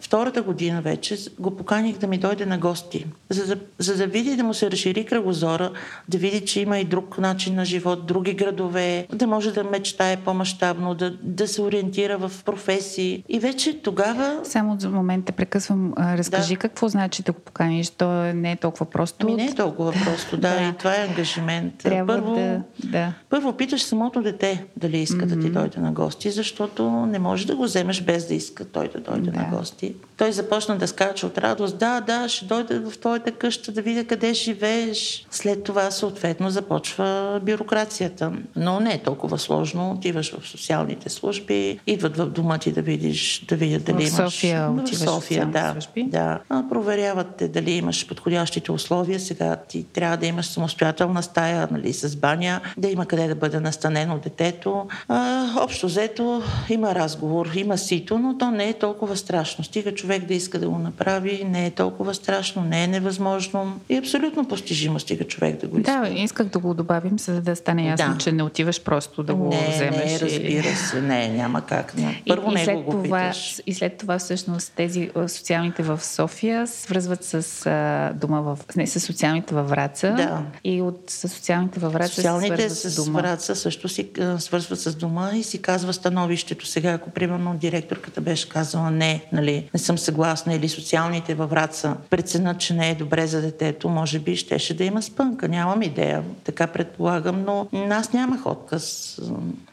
втората 0.00 0.42
година 0.42 0.82
вече 0.82 1.16
го 1.38 1.56
поканих 1.56 1.98
да 1.98 2.06
ми 2.06 2.18
дойде 2.18 2.46
на 2.46 2.58
гости, 2.58 3.06
за 3.30 3.46
да, 3.46 3.56
за 3.78 3.96
да 3.96 4.06
види 4.06 4.36
да 4.36 4.44
му 4.44 4.54
се 4.54 4.70
разшири 4.70 5.04
кръгозора, 5.04 5.70
да 6.08 6.18
види, 6.18 6.46
че 6.46 6.60
има 6.60 6.78
и 6.78 6.84
друг 6.84 7.18
начин 7.18 7.54
на 7.54 7.64
живот, 7.64 8.06
други 8.06 8.34
градове, 8.34 9.06
да 9.12 9.26
може 9.26 9.52
да 9.52 9.64
мечтае 9.64 10.16
по-масштабно, 10.16 10.94
да, 10.94 11.16
да 11.22 11.48
се 11.48 11.62
ориентира 11.62 12.18
в 12.18 12.32
професии. 12.44 13.24
И 13.28 13.38
вече 13.38 13.82
тогава... 13.82 14.40
Само 14.44 14.76
за 14.80 14.90
момент 14.90 15.24
те 15.24 15.32
прекъсвам. 15.32 15.94
Разкажи 15.98 16.54
да. 16.54 16.60
какво 16.60 16.88
значи 16.88 17.22
да 17.22 17.32
го 17.32 17.40
поканиш. 17.40 17.90
То 17.90 18.08
не 18.34 18.52
е 18.52 18.56
толкова 18.56 18.86
просто. 18.86 19.26
Ми 19.26 19.34
не 19.34 19.44
е 19.44 19.54
толкова 19.54 19.92
просто, 19.92 20.36
да. 20.36 20.54
да. 20.54 20.68
И 20.68 20.72
това 20.78 20.94
е 20.94 21.06
ангажимент. 21.08 21.78
Трябва 21.78 22.14
първо, 22.14 22.34
да, 22.34 22.62
да. 22.88 23.12
първо 23.30 23.52
питаш 23.52 23.82
самото 23.82 24.22
дете 24.22 24.64
дали 24.76 24.98
иска 24.98 25.16
mm-hmm. 25.16 25.26
да 25.26 25.40
ти 25.40 25.50
дойде 25.50 25.80
на 25.80 25.92
гости, 25.92 26.30
защото 26.30 26.90
не 26.90 27.18
можеш 27.18 27.46
да 27.46 27.56
го 27.56 27.62
вземеш 27.62 28.02
без 28.02 28.28
да 28.28 28.34
иска 28.34 28.64
той 28.64 28.88
да 28.88 29.00
дойде 29.00 29.30
да. 29.30 29.38
на 29.40 29.56
гости. 29.56 29.94
Той 30.16 30.32
започна 30.32 30.76
да 30.76 30.88
скача 30.88 31.26
от 31.26 31.38
радост. 31.38 31.78
Да, 31.78 32.00
да, 32.00 32.28
ще 32.28 32.44
дойде 32.44 32.78
в 32.78 32.98
твоята 32.98 33.32
къща 33.32 33.72
да 33.72 33.82
видя 33.82 34.04
къде 34.04 34.34
живееш. 34.34 35.26
След 35.30 35.64
това 35.64 35.90
съответно 35.90 36.50
започва 36.50 37.40
бюрокрацията. 37.42 38.32
Но 38.56 38.80
не 38.80 38.92
е 38.92 38.98
толкова 38.98 39.38
сложно. 39.38 39.90
Отиваш 39.90 40.34
в 40.40 40.48
социалните 40.48 41.08
служби, 41.08 41.80
идват 41.86 42.16
в 42.16 42.26
дома 42.26 42.58
ти 42.58 42.72
да 42.72 42.82
видиш, 42.82 43.44
да 43.48 43.56
видят 43.56 43.84
дали 43.84 44.06
в 44.06 44.18
имаш... 44.18 44.34
София, 44.34 44.70
в 44.70 44.96
София, 44.96 45.46
да. 45.46 45.72
Служби. 45.72 46.02
да. 46.02 46.38
А, 46.48 46.68
проверяват 46.68 47.36
те 47.36 47.48
дали 47.48 47.70
имаш 47.70 48.06
подходящите 48.06 48.72
условия. 48.72 49.20
Сега 49.20 49.56
ти 49.56 49.84
трябва 49.84 50.16
да 50.16 50.26
имаш 50.26 50.46
самостоятелна 50.46 51.22
стая, 51.22 51.68
нали, 51.70 51.92
с 51.92 52.16
баня, 52.16 52.60
да 52.78 52.88
има 52.88 53.06
къде 53.06 53.28
да 53.28 53.34
бъде 53.34 53.60
настанено 53.60 54.18
детето. 54.18 54.86
А, 55.08 55.46
общо 55.60 55.86
взето 55.86 56.42
има 56.68 56.94
разговор, 56.94 57.50
има 57.54 57.78
сито, 57.78 58.18
но 58.18 58.38
то 58.38 58.50
не 58.50 58.68
е 58.68 58.72
толкова 58.72 59.16
страшно. 59.16 59.64
Стига 59.64 59.94
човек 59.94 60.24
да 60.24 60.34
иска 60.34 60.58
да 60.58 60.68
го 60.68 60.78
направи, 60.78 61.44
не 61.44 61.66
е 61.66 61.70
толкова 61.70 62.14
страшно, 62.14 62.62
не 62.62 62.84
е 62.84 62.86
невъзможно 62.86 63.80
и 63.88 63.96
абсолютно 63.96 64.48
постижимо 64.48 65.00
стига 65.00 65.24
човек 65.24 65.60
да 65.60 65.66
го 65.66 65.78
иска. 65.78 66.00
Да, 66.00 66.08
исках 66.08 66.46
да 66.46 66.58
го 66.58 66.74
добавим, 66.74 67.18
за 67.18 67.40
да 67.40 67.56
стане 67.56 67.86
ясно, 67.86 68.12
да. 68.12 68.18
че 68.18 68.32
не 68.32 68.42
отиваш 68.42 68.82
просто 68.82 69.22
да 69.22 69.34
го 69.34 69.48
не, 69.48 69.68
вземеш. 69.74 70.12
Не, 70.12 70.20
разбира 70.20 70.76
се, 70.76 71.00
не, 71.00 71.28
няма 71.28 71.60
как. 71.60 71.94
Първо 72.28 72.52
и, 72.52 72.54
и 72.54 72.64
след 72.64 72.82
го 72.82 72.90
това, 72.90 73.02
питаш. 73.02 73.62
И 73.66 73.74
след 73.74 73.96
това 73.96 74.18
всъщност 74.18 74.72
тези 74.76 75.10
социалните 75.26 75.82
в 75.82 76.04
София 76.04 76.66
свързват 76.66 77.24
с 77.24 77.66
а, 77.66 78.12
дома 78.14 78.40
в... 78.40 78.58
Не, 78.76 78.86
с 78.86 79.00
социалните 79.00 79.54
във 79.54 79.68
Враца. 79.68 80.14
Да. 80.16 80.42
И 80.64 80.82
от 80.82 81.02
с 81.06 81.28
социалните 81.28 81.80
във 81.80 81.92
Враца 81.92 82.14
Социалните 82.14 82.67
с, 82.70 82.90
с 82.90 82.96
дома. 82.96 83.20
Враца 83.20 83.56
също 83.56 83.88
си 83.88 84.10
свързват 84.38 84.80
с 84.80 84.94
дома 84.94 85.30
и 85.34 85.42
си 85.42 85.62
казва 85.62 85.92
становището. 85.92 86.66
Сега, 86.66 86.90
ако 86.90 87.10
примерно 87.10 87.54
директорката 87.60 88.20
беше 88.20 88.48
казала 88.48 88.90
не, 88.90 89.24
нали, 89.32 89.70
не 89.74 89.80
съм 89.80 89.98
съгласна 89.98 90.54
или 90.54 90.68
социалните 90.68 91.34
във 91.34 91.50
Враца 91.50 91.96
преценят, 92.10 92.58
че 92.58 92.74
не 92.74 92.90
е 92.90 92.94
добре 92.94 93.26
за 93.26 93.40
детето, 93.40 93.88
може 93.88 94.18
би 94.18 94.36
щеше 94.36 94.74
да 94.74 94.84
има 94.84 95.02
спънка. 95.02 95.48
Нямам 95.48 95.82
идея. 95.82 96.24
Така 96.44 96.66
предполагам, 96.66 97.44
но 97.44 97.68
аз 97.90 98.12
нямах 98.12 98.46
отказ. 98.46 99.18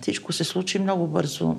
Всичко 0.02 0.34
се 0.34 0.44
случи 0.44 0.80
много 0.80 1.08
бързо. 1.08 1.56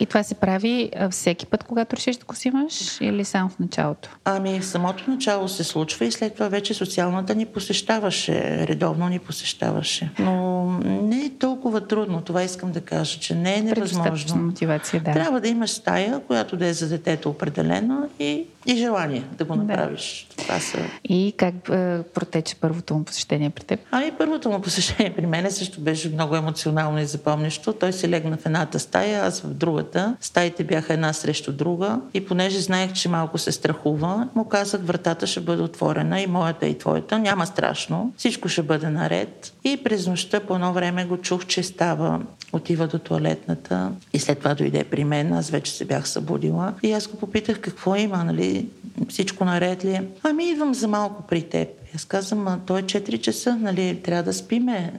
И 0.00 0.06
това 0.06 0.22
се 0.22 0.34
прави 0.34 0.90
всеки 1.10 1.46
път, 1.46 1.64
когато 1.64 1.96
решиш 1.96 2.16
да 2.16 2.24
го 2.24 2.34
взимаш 2.34 3.00
или 3.00 3.24
само 3.24 3.48
в 3.48 3.58
началото? 3.58 4.08
Ами 4.24 4.60
в 4.60 4.66
самото 4.66 5.10
начало 5.10 5.48
се 5.48 5.64
случва 5.64 6.04
и 6.04 6.12
след 6.12 6.34
това 6.34 6.48
вече 6.48 6.74
социалната 6.74 7.34
ни 7.34 7.46
посещаваше, 7.46 8.66
редовно 8.66 9.08
ни 9.08 9.18
посещаваше. 9.18 10.10
Но 10.18 10.64
не 10.84 11.24
е 11.24 11.30
толкова 11.38 11.86
трудно, 11.86 12.20
това 12.20 12.42
искам 12.42 12.72
да 12.72 12.80
кажа, 12.80 13.20
че 13.20 13.34
не 13.34 13.54
е 13.56 13.62
невъзможно. 13.62 14.36
мотивация, 14.42 15.02
да. 15.02 15.12
Трябва 15.12 15.40
да 15.40 15.48
имаш 15.48 15.70
стая, 15.70 16.20
която 16.20 16.56
да 16.56 16.66
е 16.66 16.72
за 16.72 16.88
детето 16.88 17.30
определена 17.30 18.08
и, 18.18 18.44
и 18.66 18.76
желание 18.76 19.24
да 19.38 19.44
го 19.44 19.54
направиш. 19.54 20.26
Да. 20.30 20.42
Това 20.42 20.60
са... 20.60 20.78
И 21.04 21.34
как 21.36 21.54
е, 21.54 22.02
протече 22.14 22.56
първото 22.56 22.94
му 22.94 23.04
посещение 23.04 23.50
при 23.50 23.64
теб? 23.64 23.80
Ами 23.90 24.12
първото 24.18 24.50
му 24.50 24.60
посещение 24.60 25.14
при 25.16 25.26
мен 25.26 25.50
също 25.50 25.80
беше 25.80 26.08
много 26.08 26.36
емоционално 26.36 27.00
и 27.00 27.06
запомнящо. 27.06 27.72
Той 27.72 27.92
се 27.92 28.08
легна 28.08 28.36
в 28.36 28.46
едната 28.46 28.78
стая, 28.78 29.24
аз 29.24 29.40
в 29.40 29.54
другата. 29.84 30.16
Стаите 30.20 30.64
бяха 30.64 30.92
една 30.92 31.12
срещу 31.12 31.52
друга 31.52 32.00
и 32.14 32.26
понеже 32.26 32.60
знаех, 32.60 32.92
че 32.92 33.08
малко 33.08 33.38
се 33.38 33.52
страхува, 33.52 34.28
му 34.34 34.44
казах, 34.44 34.80
вратата 34.80 35.26
ще 35.26 35.40
бъде 35.40 35.62
отворена 35.62 36.20
и 36.20 36.26
моята 36.26 36.66
и 36.66 36.78
твоята. 36.78 37.18
Няма 37.18 37.46
страшно. 37.46 38.12
Всичко 38.16 38.48
ще 38.48 38.62
бъде 38.62 38.88
наред. 38.88 39.52
И 39.64 39.76
през 39.84 40.06
нощта 40.06 40.40
по 40.40 40.54
едно 40.54 40.72
време 40.72 41.04
го 41.04 41.16
чух, 41.16 41.46
че 41.46 41.62
става 41.62 42.20
отива 42.52 42.86
до 42.86 42.98
туалетната 42.98 43.90
и 44.12 44.18
след 44.18 44.38
това 44.38 44.54
дойде 44.54 44.84
при 44.84 45.04
мен, 45.04 45.32
аз 45.32 45.50
вече 45.50 45.72
се 45.72 45.84
бях 45.84 46.08
събудила 46.08 46.74
и 46.82 46.92
аз 46.92 47.06
го 47.06 47.16
попитах 47.16 47.60
какво 47.60 47.96
има, 47.96 48.24
нали, 48.24 48.68
всичко 49.08 49.44
наред 49.44 49.84
ли 49.84 49.90
е. 49.90 50.04
Ами 50.22 50.50
идвам 50.50 50.74
за 50.74 50.88
малко 50.88 51.22
при 51.22 51.42
теб. 51.42 51.68
Аз 51.94 52.04
казвам, 52.04 52.48
а 52.48 52.58
той 52.66 52.80
е 52.80 52.82
4 52.82 53.20
часа, 53.20 53.56
нали, 53.60 54.00
трябва 54.04 54.22
да 54.22 54.32
спиме. 54.32 54.92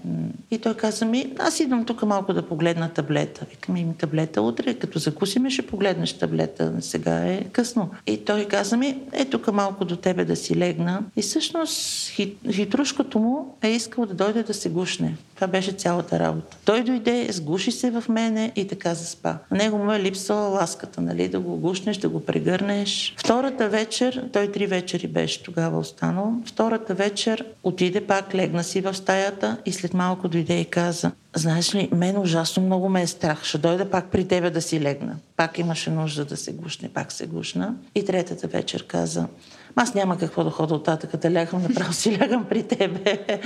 И 0.51 0.57
той 0.57 0.73
каза 0.73 1.05
ми, 1.05 1.33
аз 1.39 1.59
идвам 1.59 1.85
тук 1.85 2.03
малко 2.03 2.33
да 2.33 2.47
погледна 2.47 2.89
таблета. 2.89 3.45
Викам, 3.49 3.75
ми 3.75 3.93
таблета 3.97 4.41
утре, 4.41 4.73
като 4.73 4.99
закусиме 4.99 5.49
ще 5.49 5.67
погледнеш 5.67 6.13
таблета, 6.13 6.73
сега 6.81 7.25
е 7.25 7.43
късно. 7.43 7.89
И 8.07 8.17
той 8.17 8.45
каза 8.45 8.77
ми, 8.77 8.97
е 9.13 9.25
тук 9.25 9.53
малко 9.53 9.85
до 9.85 9.95
тебе 9.95 10.25
да 10.25 10.35
си 10.35 10.55
легна. 10.55 11.01
И 11.15 11.21
всъщност 11.21 12.09
хит, 12.09 12.37
хитрушкото 12.51 13.19
му 13.19 13.57
е 13.61 13.69
искал 13.69 14.05
да 14.05 14.13
дойде 14.13 14.43
да 14.43 14.53
се 14.53 14.69
гушне. 14.69 15.15
Това 15.35 15.47
беше 15.47 15.71
цялата 15.71 16.19
работа. 16.19 16.57
Той 16.65 16.83
дойде, 16.83 17.27
сгуши 17.31 17.71
се 17.71 17.91
в 17.91 18.03
мене 18.09 18.51
и 18.55 18.67
така 18.67 18.93
заспа. 18.93 19.35
На 19.51 19.57
него 19.57 19.77
му 19.77 19.91
е 19.91 19.99
липсвала 19.99 20.47
ласката, 20.49 21.01
нали, 21.01 21.27
да 21.27 21.39
го 21.39 21.57
гушнеш, 21.57 21.97
да 21.97 22.09
го 22.09 22.25
прегърнеш. 22.25 23.15
Втората 23.17 23.69
вечер, 23.69 24.29
той 24.33 24.51
три 24.51 24.67
вечери 24.67 25.07
беше 25.07 25.43
тогава 25.43 25.79
останал, 25.79 26.33
втората 26.45 26.93
вечер 26.93 27.45
отиде 27.63 28.01
пак, 28.01 28.35
легна 28.35 28.63
си 28.63 28.81
в 28.81 28.93
стаята 28.93 29.57
и 29.65 29.71
след 29.71 29.93
малко 29.93 30.27
дойде 30.27 30.59
и 30.59 30.65
каза, 30.65 31.11
знаеш 31.35 31.75
ли, 31.75 31.89
мен 31.91 32.17
ужасно 32.17 32.63
много 32.63 32.89
ме 32.89 33.01
е 33.01 33.07
страх. 33.07 33.43
Ще 33.43 33.57
дойда 33.57 33.89
пак 33.89 34.05
при 34.05 34.27
тебе 34.27 34.49
да 34.49 34.61
си 34.61 34.81
легна. 34.81 35.15
Пак 35.37 35.59
имаше 35.59 35.89
нужда 35.89 36.25
да 36.25 36.37
се 36.37 36.53
гушне, 36.53 36.89
пак 36.89 37.11
се 37.11 37.27
гушна. 37.27 37.75
И 37.95 38.05
третата 38.05 38.47
вечер 38.47 38.87
каза, 38.87 39.27
аз 39.75 39.93
няма 39.93 40.17
какво 40.17 40.43
да 40.43 40.49
хода 40.49 40.75
от 40.75 40.85
татъка 40.85 41.17
да 41.17 41.33
лягам, 41.33 41.61
направо 41.61 41.93
си 41.93 42.17
лягам 42.21 42.45
при 42.49 42.63
тебе. 42.63 43.41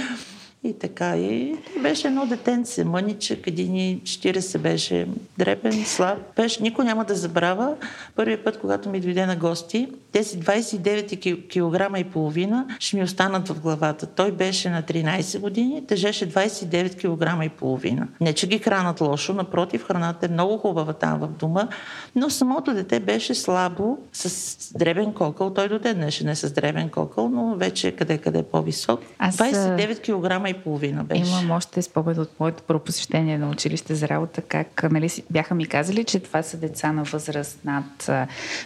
И 0.64 0.80
така. 0.80 1.18
И 1.18 1.56
беше 1.82 2.08
едно 2.08 2.26
детенце, 2.26 2.84
мъничък, 2.84 3.48
един 3.48 4.00
40 4.00 4.58
беше 4.58 5.08
дребен, 5.38 5.86
слаб. 5.86 6.18
Беше, 6.36 6.64
никой 6.64 6.86
няма 6.86 7.06
да 7.06 7.16
забравя. 7.16 7.76
Първият 8.16 8.44
път, 8.44 8.60
когато 8.60 8.90
ми 8.90 9.00
дойде 9.00 9.26
на 9.26 9.36
гости, 9.36 9.88
тези 10.12 10.40
29 10.40 11.48
кг 11.48 12.00
и 12.00 12.04
половина 12.04 12.66
ще 12.80 12.96
ми 12.96 13.04
останат 13.04 13.48
в 13.48 13.62
главата. 13.62 14.06
Той 14.06 14.32
беше 14.32 14.70
на 14.70 14.84
13 14.84 15.40
години, 15.40 15.88
тежеше 15.88 16.30
29 16.30 16.96
кг 16.96 17.46
и 17.46 17.50
половина. 17.50 18.08
Не, 18.22 18.34
че 18.34 18.48
ги 18.48 18.60
хранат 18.60 19.02
лошо, 19.02 19.34
напротив, 19.34 19.84
храната 19.84 20.26
е 20.26 20.30
много 20.30 20.58
хубава 20.58 20.94
там 20.94 21.20
в 21.20 21.28
дома, 21.28 21.68
но 22.16 22.30
самото 22.30 22.74
дете 22.74 23.00
беше 23.00 23.36
слабо, 23.36 23.98
с 24.14 24.74
дребен 24.78 25.14
кокъл. 25.14 25.54
Той 25.54 25.70
до 25.70 25.80
ден 25.80 25.96
днешен 25.96 26.28
не 26.28 26.36
с 26.36 26.54
дребен 26.54 26.90
кокъл, 26.90 27.30
но 27.30 27.56
вече 27.56 27.92
къде-къде 27.92 28.40
е 28.40 28.44
по-висок. 28.44 29.02
Аз... 29.20 29.38
29 29.38 30.00
кг 30.00 30.50
и 30.50 30.64
половина 30.64 31.04
беше. 31.04 31.32
Имам 31.32 31.52
още 31.52 31.82
спомен 31.82 32.20
от 32.20 32.40
моето 32.40 32.64
първо 32.64 32.80
посещение 32.80 33.38
на 33.38 33.50
училище 33.50 33.96
за 33.96 34.08
работа, 34.08 34.42
как 34.42 34.92
нали, 34.92 35.10
бяха 35.30 35.56
ми 35.56 35.66
казали, 35.66 36.04
че 36.04 36.20
това 36.20 36.44
са 36.44 36.58
деца 36.58 36.92
на 36.92 37.04
възраст 37.04 37.60
над 37.66 38.10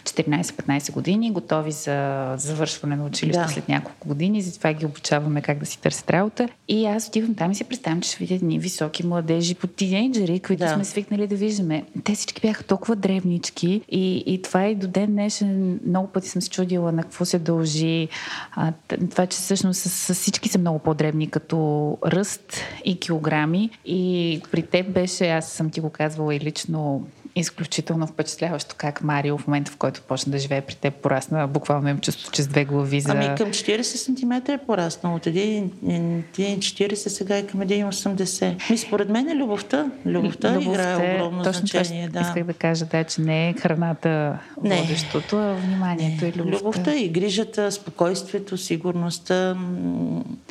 14-15 0.03 0.91
години, 0.91 1.32
готови 1.33 1.71
за 1.71 2.33
завършване 2.37 2.95
на 2.95 3.05
училище 3.05 3.41
да. 3.41 3.47
след 3.47 3.69
няколко 3.69 4.07
години, 4.07 4.41
затова 4.41 4.73
ги 4.73 4.85
обучаваме 4.85 5.41
как 5.41 5.59
да 5.59 5.65
си 5.65 5.81
търсят 5.81 6.09
работа. 6.09 6.49
И 6.67 6.85
аз 6.85 7.07
отивам 7.07 7.35
там 7.35 7.51
и 7.51 7.55
си 7.55 7.63
представям, 7.63 8.01
че 8.01 8.09
ще 8.09 8.17
видя 8.19 8.35
едни 8.35 8.59
високи 8.59 9.05
младежи 9.05 9.55
по 9.55 9.67
тинейджери, 9.67 10.39
които 10.39 10.63
да. 10.63 10.73
сме 10.73 10.85
свикнали 10.85 11.27
да 11.27 11.35
виждаме. 11.35 11.85
Те 12.03 12.15
всички 12.15 12.41
бяха 12.41 12.63
толкова 12.63 12.95
древнички 12.95 13.81
и, 13.89 14.23
и 14.25 14.41
това 14.41 14.67
и 14.67 14.75
до 14.75 14.87
ден 14.87 15.11
днешен 15.11 15.79
много 15.87 16.07
пъти 16.07 16.29
съм 16.29 16.41
се 16.41 16.49
чудила 16.49 16.91
на 16.91 17.03
какво 17.03 17.25
се 17.25 17.39
дължи. 17.39 18.07
А, 18.55 18.73
това, 19.11 19.25
че 19.25 19.37
всъщност 19.37 19.79
с, 19.79 19.89
с 19.89 20.13
всички 20.13 20.49
са 20.49 20.57
много 20.57 20.79
по-древни 20.79 21.29
като 21.29 21.97
ръст 22.05 22.55
и 22.85 22.99
килограми. 22.99 23.69
И 23.85 24.41
при 24.51 24.61
теб 24.61 24.91
беше, 24.91 25.29
аз 25.29 25.49
съм 25.49 25.69
ти 25.69 25.79
го 25.79 25.89
казвала 25.89 26.35
и 26.35 26.39
лично, 26.39 27.07
изключително 27.35 28.07
впечатляващо 28.07 28.75
как 28.77 29.03
Марио 29.03 29.37
в 29.37 29.47
момента, 29.47 29.71
в 29.71 29.77
който 29.77 30.01
почна 30.01 30.31
да 30.31 30.37
живее 30.37 30.61
при 30.61 30.75
теб, 30.75 30.93
порасна 30.93 31.47
буквално 31.47 31.89
им 31.89 31.99
чувство, 31.99 32.31
че 32.31 32.43
с 32.43 32.47
две 32.47 32.65
глави 32.65 32.99
за... 33.01 33.11
Ами 33.11 33.35
към 33.37 33.49
40 33.49 33.81
см 33.81 34.51
е 34.51 34.57
пораснал. 34.57 35.15
От 35.15 35.25
1,40 35.25 36.95
сега 36.95 37.37
е 37.37 37.47
към 37.47 37.59
1,80. 37.59 38.69
Ми 38.71 38.77
според 38.77 39.09
мен 39.09 39.29
е 39.29 39.35
любовта. 39.35 39.91
Любовта, 40.05 40.55
любовта 40.55 40.71
играе 40.71 41.15
огромно 41.15 41.43
точно 41.43 41.67
значение. 41.67 42.09
Да. 42.09 42.21
Исках 42.21 42.43
да 42.43 42.53
кажа, 42.53 42.85
да, 42.85 43.03
че 43.03 43.21
не 43.21 43.49
е 43.49 43.53
храната 43.53 44.39
не. 44.63 44.75
водещото, 44.75 45.37
а 45.37 45.53
вниманието 45.53 46.25
не. 46.25 46.29
и 46.29 46.33
любовта. 46.33 46.57
Любовта 46.59 46.95
и 46.95 47.09
грижата, 47.09 47.71
спокойствието, 47.71 48.57
сигурността. 48.57 49.57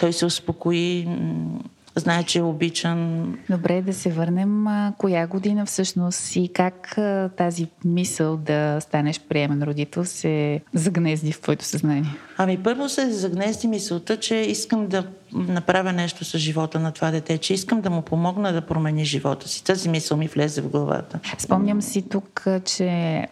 Той 0.01 0.13
се 0.13 0.27
успокои 0.27 1.09
знае, 1.97 2.23
че 2.23 2.39
е 2.39 2.43
обичан. 2.43 3.33
Добре, 3.51 3.83
да 3.83 3.95
се 3.95 4.11
върнем. 4.11 4.67
Коя 4.99 5.27
година 5.27 5.67
всъщност 5.67 6.37
и 6.37 6.51
как 6.55 6.99
тази 7.37 7.67
мисъл 7.85 8.37
да 8.37 8.81
станеш 8.81 9.21
приемен 9.21 9.63
родител 9.63 10.05
се 10.05 10.61
загнезди 10.75 11.33
в 11.33 11.41
твоето 11.41 11.65
съзнание? 11.65 12.11
Ами 12.43 12.63
първо 12.63 12.89
се 12.89 13.11
загнезди 13.11 13.69
мисълта, 13.69 14.17
че 14.17 14.35
искам 14.35 14.87
да 14.87 15.05
направя 15.33 15.93
нещо 15.93 16.25
с 16.25 16.39
живота 16.39 16.81
на 16.81 16.93
това 16.93 17.11
дете, 17.11 17.39
че 17.39 17.55
искам 17.55 17.81
да 17.81 17.91
му 17.91 18.03
помогна 18.03 18.53
да 18.53 18.61
промени 18.61 19.05
живота 19.05 19.49
си. 19.49 19.65
Тази 19.65 19.89
мисъл 19.89 20.17
ми 20.17 20.29
влезе 20.29 20.61
в 20.61 20.69
главата. 20.69 21.19
Спомням 21.39 21.83
си 21.83 22.09
тук, 22.09 22.47
че 22.65 23.27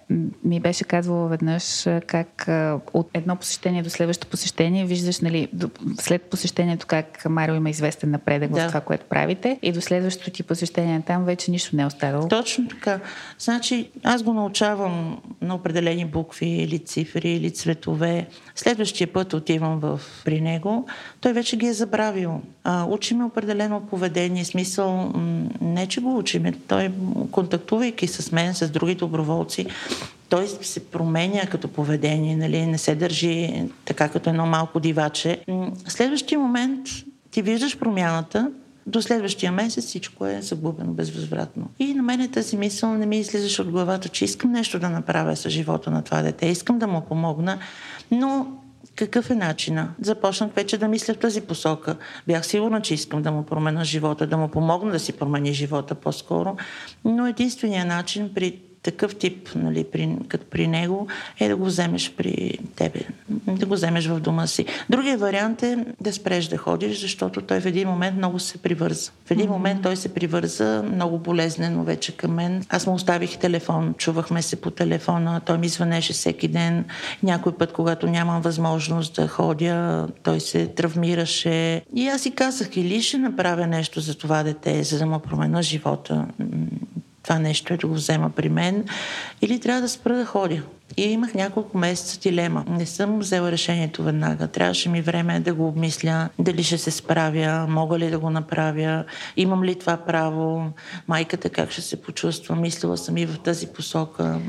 ми 0.45 0.61
беше 0.61 0.85
казвала 0.85 1.29
веднъж 1.29 1.87
как 2.07 2.49
от 2.93 3.11
едно 3.15 3.37
посещение 3.37 3.83
до 3.83 3.91
следващото 3.91 4.31
посещение 4.31 4.85
виждаш, 4.85 5.21
нали, 5.21 5.49
след 6.01 6.23
посещението 6.23 6.87
как 6.87 7.25
Марио 7.31 7.55
има 7.55 7.71
известен 7.71 8.11
напредък 8.11 8.51
да. 8.51 8.65
в 8.65 8.69
това, 8.69 8.81
което 8.81 9.07
правите 9.07 9.59
и 9.63 9.73
до 9.73 9.81
следващото 9.81 10.31
ти 10.31 10.43
посещение 10.43 11.03
там 11.07 11.25
вече 11.25 11.51
нищо 11.51 11.77
не 11.77 11.83
е 11.83 11.87
оставало. 11.87 12.29
Точно 12.29 12.69
така. 12.69 13.01
Значи 13.39 13.91
аз 14.05 14.23
го 14.23 14.33
научавам 14.33 15.21
на 15.41 15.55
определени 15.55 16.05
букви 16.05 16.47
или 16.47 16.79
цифри 16.79 17.31
или 17.31 17.51
цветове. 17.51 18.27
Следващия 18.61 19.13
път 19.13 19.35
отивам 19.35 19.81
в, 19.81 20.01
при 20.25 20.41
него, 20.41 20.87
той 21.21 21.33
вече 21.33 21.57
ги 21.57 21.67
е 21.67 21.73
забравил. 21.73 22.41
А, 22.65 22.85
учиме 22.85 23.25
определено 23.25 23.81
поведение, 23.81 24.45
смисъл 24.45 25.13
не, 25.61 25.87
че 25.87 26.01
го 26.01 26.19
учиме, 26.19 26.53
той 26.69 26.93
контактувайки 27.31 28.07
с 28.07 28.33
мен, 28.33 28.55
с 28.55 28.71
други 28.71 28.95
доброволци, 28.95 29.67
той 30.29 30.47
се 30.47 30.91
променя 30.91 31.47
като 31.47 31.69
поведение, 31.69 32.37
нали? 32.37 32.67
не 32.67 32.79
се 32.79 32.95
държи 32.95 33.65
така 33.85 34.09
като 34.09 34.31
едно 34.31 34.47
малко 34.47 34.81
диваче. 34.81 35.41
Следващия 35.89 36.39
момент 36.39 36.87
ти 37.31 37.43
виждаш 37.43 37.79
промяната, 37.79 38.51
до 38.87 39.03
следващия 39.03 39.53
месец 39.53 39.87
всичко 39.87 40.27
е 40.27 40.43
загубено 40.43 40.93
безвъзвратно. 40.93 41.71
И 41.79 41.95
на 41.95 42.03
мен 42.03 42.29
тази 42.31 42.57
мисъл 42.57 42.95
не 42.95 43.07
ми 43.07 43.19
излизаше 43.19 43.63
от 43.63 43.71
главата, 43.71 44.09
че 44.09 44.25
искам 44.25 44.53
нещо 44.53 44.79
да 44.79 44.91
направя 44.91 45.37
с 45.37 45.51
живота 45.51 45.91
на 45.91 46.03
това 46.03 46.23
дете, 46.23 46.47
искам 46.47 46.79
да 46.79 46.87
му 46.87 47.01
помогна, 47.01 47.59
но 48.11 48.47
какъв 48.97 49.31
е 49.31 49.35
начина? 49.35 49.95
Започнах 50.01 50.55
вече 50.55 50.79
да 50.79 50.89
мисля 50.89 51.15
в 51.15 51.19
тази 51.19 51.41
посока. 51.41 51.97
Бях 52.27 52.47
сигурна, 52.47 52.83
че 52.83 52.95
искам 52.95 53.23
да 53.23 53.33
му 53.33 53.43
променя 53.43 53.85
живота, 53.85 54.27
да 54.27 54.37
му 54.37 54.49
помогна 54.49 54.93
да 54.93 54.99
си 54.99 55.13
промени 55.13 55.53
живота 55.53 55.95
по-скоро. 55.95 56.57
Но 57.05 57.27
единственият 57.27 57.89
начин 57.89 58.31
при 58.35 58.61
такъв 58.83 59.17
тип, 59.17 59.49
нали, 59.55 59.85
при, 59.85 60.17
като 60.29 60.47
при 60.51 60.67
него, 60.67 61.07
е 61.41 61.49
да 61.49 61.57
го 61.57 61.65
вземеш 61.65 62.15
при 62.17 62.59
тебе, 62.77 63.01
да 63.47 63.67
го 63.67 63.75
вземеш 63.75 64.07
в 64.07 64.21
дома 64.21 64.47
си. 64.47 64.67
Другия 64.91 65.19
вариант 65.19 65.63
е 65.63 65.85
да 66.01 66.13
спреш 66.13 66.47
да 66.47 66.57
ходиш, 66.57 67.01
защото 67.01 67.43
той 67.43 67.61
в 67.61 67.67
един 67.67 67.89
момент 67.89 68.17
много 68.17 68.39
се 68.39 68.59
привърза. 68.59 69.11
В 69.27 69.31
един 69.31 69.51
момент 69.51 69.83
той 69.83 69.97
се 69.97 70.15
привърза 70.15 70.83
много 70.93 71.19
болезнено 71.19 71.85
вече 71.85 72.17
към 72.17 72.35
мен. 72.35 72.65
Аз 72.69 72.87
му 72.87 72.95
оставих 72.95 73.39
телефон, 73.39 73.95
чувахме 73.99 74.43
се 74.43 74.61
по 74.61 74.71
телефона, 74.71 75.41
той 75.47 75.59
ми 75.59 75.69
звънеше 75.69 76.13
всеки 76.13 76.49
ден. 76.49 76.85
Някой 77.23 77.57
път, 77.57 77.73
когато 77.73 78.07
нямам 78.07 78.43
възможност 78.43 79.15
да 79.15 79.29
ходя, 79.29 80.09
той 80.23 80.41
се 80.41 80.67
травмираше. 80.67 81.83
И 81.97 82.09
аз 82.09 82.23
си 82.23 82.31
казах, 82.31 82.77
или 82.77 83.03
ще 83.03 83.19
направя 83.19 83.67
нещо 83.67 84.01
за 84.01 84.19
това 84.19 84.43
дете, 84.43 84.83
за 84.83 84.99
да 84.99 85.07
му 85.07 85.19
променя 85.19 85.63
живота 85.63 86.27
това 87.23 87.39
нещо 87.39 87.75
е 87.75 87.77
да 87.77 87.87
го 87.87 87.95
взема 87.95 88.31
при 88.31 88.49
мен, 88.49 88.85
или 89.43 89.61
трябва 89.61 89.83
да 89.83 89.89
спра 89.89 90.17
да 90.17 90.25
ходя. 90.25 90.63
И 90.97 91.03
имах 91.03 91.35
няколко 91.35 91.79
месеца 91.79 92.21
дилема. 92.21 92.65
Не 92.69 92.87
съм 92.87 93.19
взела 93.19 93.53
решението 93.53 94.03
веднага. 94.03 94.49
Трябваше 94.49 94.89
ми 94.89 95.01
време 95.01 95.41
да 95.41 95.55
го 95.55 95.69
обмисля, 95.69 96.29
дали 96.39 96.63
ще 96.63 96.79
се 96.79 96.91
справя, 96.91 97.67
мога 97.69 97.99
ли 97.99 98.11
да 98.11 98.19
го 98.19 98.31
направя, 98.31 99.05
имам 99.37 99.65
ли 99.65 99.75
това 99.75 99.97
право, 99.97 100.73
майката 101.09 101.51
как 101.51 101.71
ще 101.71 101.81
се 101.81 102.03
почувства. 102.03 102.57
Мислила 102.57 102.99
съм 102.99 103.17
и 103.17 103.27
в 103.27 103.39
тази 103.39 103.67
посока. 103.67 104.41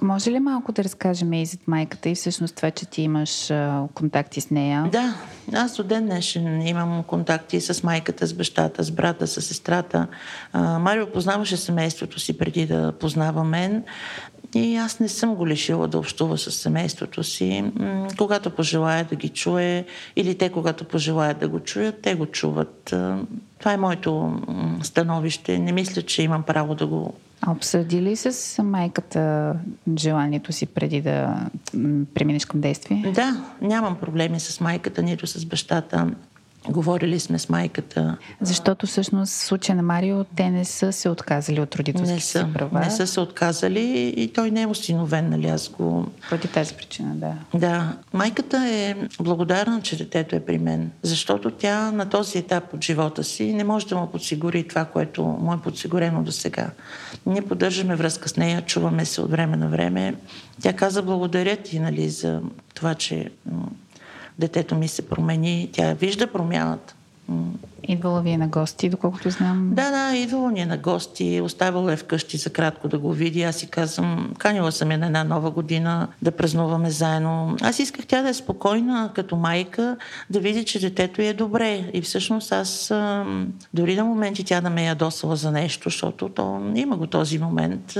Може 0.00 0.30
ли 0.30 0.40
малко 0.40 0.72
да 0.72 0.84
разкажем 0.84 1.32
и 1.32 1.46
за 1.46 1.56
майката 1.66 2.08
и 2.08 2.14
всъщност 2.14 2.56
това, 2.56 2.70
че 2.70 2.86
ти 2.86 3.02
имаш 3.02 3.50
а, 3.50 3.82
контакти 3.94 4.40
с 4.40 4.50
нея? 4.50 4.88
Да, 4.92 5.14
аз 5.52 5.76
до 5.76 5.84
ден 5.84 6.06
днешен 6.06 6.66
имам 6.66 7.02
контакти 7.02 7.60
с 7.60 7.82
майката, 7.82 8.26
с 8.26 8.34
бащата, 8.34 8.84
с 8.84 8.90
брата, 8.90 9.26
с 9.26 9.42
сестрата. 9.42 10.06
А, 10.52 10.78
Марио 10.78 11.06
познаваше 11.06 11.56
семейството 11.56 12.20
си 12.20 12.38
преди 12.38 12.66
да 12.66 12.92
познава 13.00 13.44
мен. 13.44 13.84
И 14.54 14.76
аз 14.76 15.00
не 15.00 15.08
съм 15.08 15.34
го 15.34 15.46
лишила 15.46 15.88
да 15.88 15.98
общува 15.98 16.38
с 16.38 16.50
семейството 16.50 17.24
си. 17.24 17.72
Когато 18.18 18.50
пожелая 18.50 19.04
да 19.04 19.16
ги 19.16 19.28
чуе, 19.28 19.84
или 20.16 20.38
те, 20.38 20.48
когато 20.48 20.84
пожелаят 20.84 21.38
да 21.38 21.48
го 21.48 21.60
чуят, 21.60 22.02
те 22.02 22.14
го 22.14 22.26
чуват. 22.26 22.94
Това 23.64 23.72
е 23.72 23.76
моето 23.76 24.40
становище. 24.82 25.58
Не 25.58 25.72
мисля, 25.72 26.02
че 26.02 26.22
имам 26.22 26.42
право 26.42 26.74
да 26.74 26.86
го 26.86 27.14
Обсъди 27.46 28.02
ли 28.02 28.16
с 28.16 28.62
майката 28.62 29.54
желанието 29.98 30.52
си 30.52 30.66
преди 30.66 31.00
да 31.00 31.46
преминеш 32.14 32.44
към 32.44 32.60
действие? 32.60 33.12
Да, 33.14 33.44
нямам 33.60 33.96
проблеми 33.96 34.40
с 34.40 34.60
майката, 34.60 35.02
нито 35.02 35.26
с 35.26 35.44
бащата. 35.44 36.10
Говорили 36.68 37.20
сме 37.20 37.38
с 37.38 37.48
майката. 37.48 38.16
Защото 38.40 38.86
всъщност 38.86 39.32
в 39.32 39.36
случая 39.36 39.76
на 39.76 39.82
Марио 39.82 40.24
те 40.24 40.50
не 40.50 40.64
са 40.64 40.92
се 40.92 41.08
отказали 41.08 41.60
от 41.60 41.74
родителските 41.74 42.20
си 42.20 42.44
права. 42.54 42.80
Не 42.80 42.90
са 42.90 43.06
се 43.06 43.20
отказали 43.20 44.14
и 44.16 44.32
той 44.32 44.50
не 44.50 44.62
е 44.62 44.66
осиновен, 44.66 45.30
нали 45.30 45.46
аз 45.46 45.68
го... 45.68 46.06
Поради 46.28 46.48
тази 46.48 46.74
причина, 46.74 47.14
да. 47.14 47.32
Да. 47.58 47.96
Майката 48.12 48.66
е 48.68 48.94
благодарна, 49.20 49.80
че 49.82 49.96
детето 49.96 50.36
е 50.36 50.40
при 50.40 50.58
мен, 50.58 50.90
защото 51.02 51.50
тя 51.50 51.90
на 51.90 52.08
този 52.08 52.38
етап 52.38 52.74
от 52.74 52.84
живота 52.84 53.24
си 53.24 53.52
не 53.52 53.64
може 53.64 53.86
да 53.86 53.96
му 53.96 54.06
подсигури 54.06 54.68
това, 54.68 54.84
което 54.84 55.24
му 55.24 55.54
е 55.54 55.60
подсигурено 55.64 56.22
до 56.22 56.32
сега. 56.32 56.70
Ние 57.26 57.42
поддържаме 57.42 57.96
връзка 57.96 58.28
с 58.28 58.36
нея, 58.36 58.62
чуваме 58.62 59.04
се 59.04 59.20
от 59.20 59.30
време 59.30 59.56
на 59.56 59.68
време. 59.68 60.14
Тя 60.62 60.72
каза 60.72 61.02
благодаря 61.02 61.56
ти, 61.56 61.80
нали, 61.80 62.08
за 62.08 62.40
това, 62.74 62.94
че 62.94 63.30
детето 64.38 64.74
ми 64.74 64.88
се 64.88 65.08
промени. 65.08 65.68
Тя 65.72 65.94
вижда 65.94 66.32
промяната. 66.32 66.94
Идвала 67.88 68.22
ви 68.22 68.30
е 68.30 68.38
на 68.38 68.48
гости, 68.48 68.88
доколкото 68.88 69.30
знам. 69.30 69.70
Да, 69.72 69.90
да, 69.90 70.16
идвала 70.16 70.52
ни 70.52 70.60
е 70.60 70.66
на 70.66 70.76
гости, 70.76 71.40
оставила 71.44 71.92
е 71.92 71.96
вкъщи 71.96 72.36
за 72.36 72.50
кратко 72.50 72.88
да 72.88 72.98
го 72.98 73.12
види. 73.12 73.42
Аз 73.42 73.56
си 73.56 73.66
казвам, 73.66 74.32
канила 74.38 74.72
съм 74.72 74.90
я 74.90 74.98
на 74.98 75.06
една 75.06 75.24
нова 75.24 75.50
година 75.50 76.08
да 76.22 76.30
празнуваме 76.30 76.90
заедно. 76.90 77.56
Аз 77.62 77.78
исках 77.78 78.06
тя 78.06 78.22
да 78.22 78.28
е 78.28 78.34
спокойна 78.34 79.10
като 79.14 79.36
майка, 79.36 79.96
да 80.30 80.40
види, 80.40 80.64
че 80.64 80.80
детето 80.80 81.22
е 81.22 81.32
добре. 81.32 81.90
И 81.92 82.02
всъщност 82.02 82.52
аз 82.52 82.92
дори 83.74 83.96
на 83.96 84.04
моменти 84.04 84.44
тя 84.44 84.60
да 84.60 84.70
ме 84.70 84.82
е 84.82 84.86
ядосала 84.86 85.36
за 85.36 85.50
нещо, 85.50 85.90
защото 85.90 86.28
то 86.28 86.72
има 86.74 86.96
го 86.96 87.06
този 87.06 87.38
момент. 87.38 87.98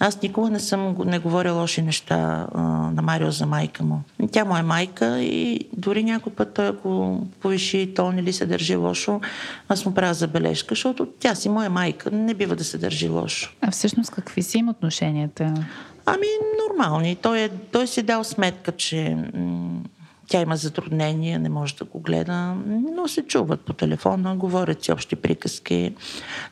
Аз 0.00 0.22
никога 0.22 0.50
не 0.50 0.60
съм 0.60 0.96
не 1.04 1.18
говоря 1.18 1.52
лоши 1.52 1.82
неща 1.82 2.46
на 2.94 3.02
Марио 3.02 3.30
за 3.30 3.46
майка 3.46 3.84
му. 3.84 4.02
Тя 4.32 4.44
му 4.44 4.56
е 4.56 4.62
майка 4.62 5.20
и 5.20 5.60
дори 5.76 6.04
някой 6.04 6.32
път 6.32 6.54
той 6.54 6.66
ако 6.66 7.20
повиши 7.40 7.94
тон 7.96 8.18
или 8.18 8.32
се 8.32 8.46
държи 8.46 8.76
лошо, 8.76 9.09
лошо, 9.10 9.20
аз 9.68 9.86
му 9.86 9.94
правя 9.94 10.14
забележка, 10.14 10.74
защото 10.74 11.06
тя 11.06 11.34
си 11.34 11.48
моя 11.48 11.70
майка, 11.70 12.10
не 12.10 12.34
бива 12.34 12.56
да 12.56 12.64
се 12.64 12.78
държи 12.78 13.08
лошо. 13.08 13.52
А 13.60 13.70
всъщност 13.70 14.10
какви 14.10 14.42
са 14.42 14.58
им 14.58 14.68
отношенията? 14.68 15.54
Ами 16.06 16.26
нормални. 16.68 17.16
Той, 17.16 17.40
е, 17.40 17.48
той 17.48 17.86
си 17.86 18.00
е 18.00 18.02
дал 18.02 18.24
сметка, 18.24 18.72
че 18.72 19.16
м- 19.34 19.80
тя 20.28 20.40
има 20.40 20.56
затруднения, 20.56 21.38
не 21.38 21.48
може 21.48 21.76
да 21.76 21.84
го 21.84 22.00
гледа, 22.00 22.54
но 22.96 23.08
се 23.08 23.22
чуват 23.22 23.60
по 23.60 23.72
телефона, 23.72 24.36
говорят 24.36 24.84
си 24.84 24.92
общи 24.92 25.16
приказки, 25.16 25.94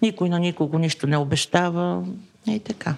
никой 0.02 0.28
на 0.28 0.38
никого 0.38 0.78
нищо 0.78 1.06
не 1.06 1.16
обещава 1.16 2.04
и 2.46 2.58
така. 2.58 2.94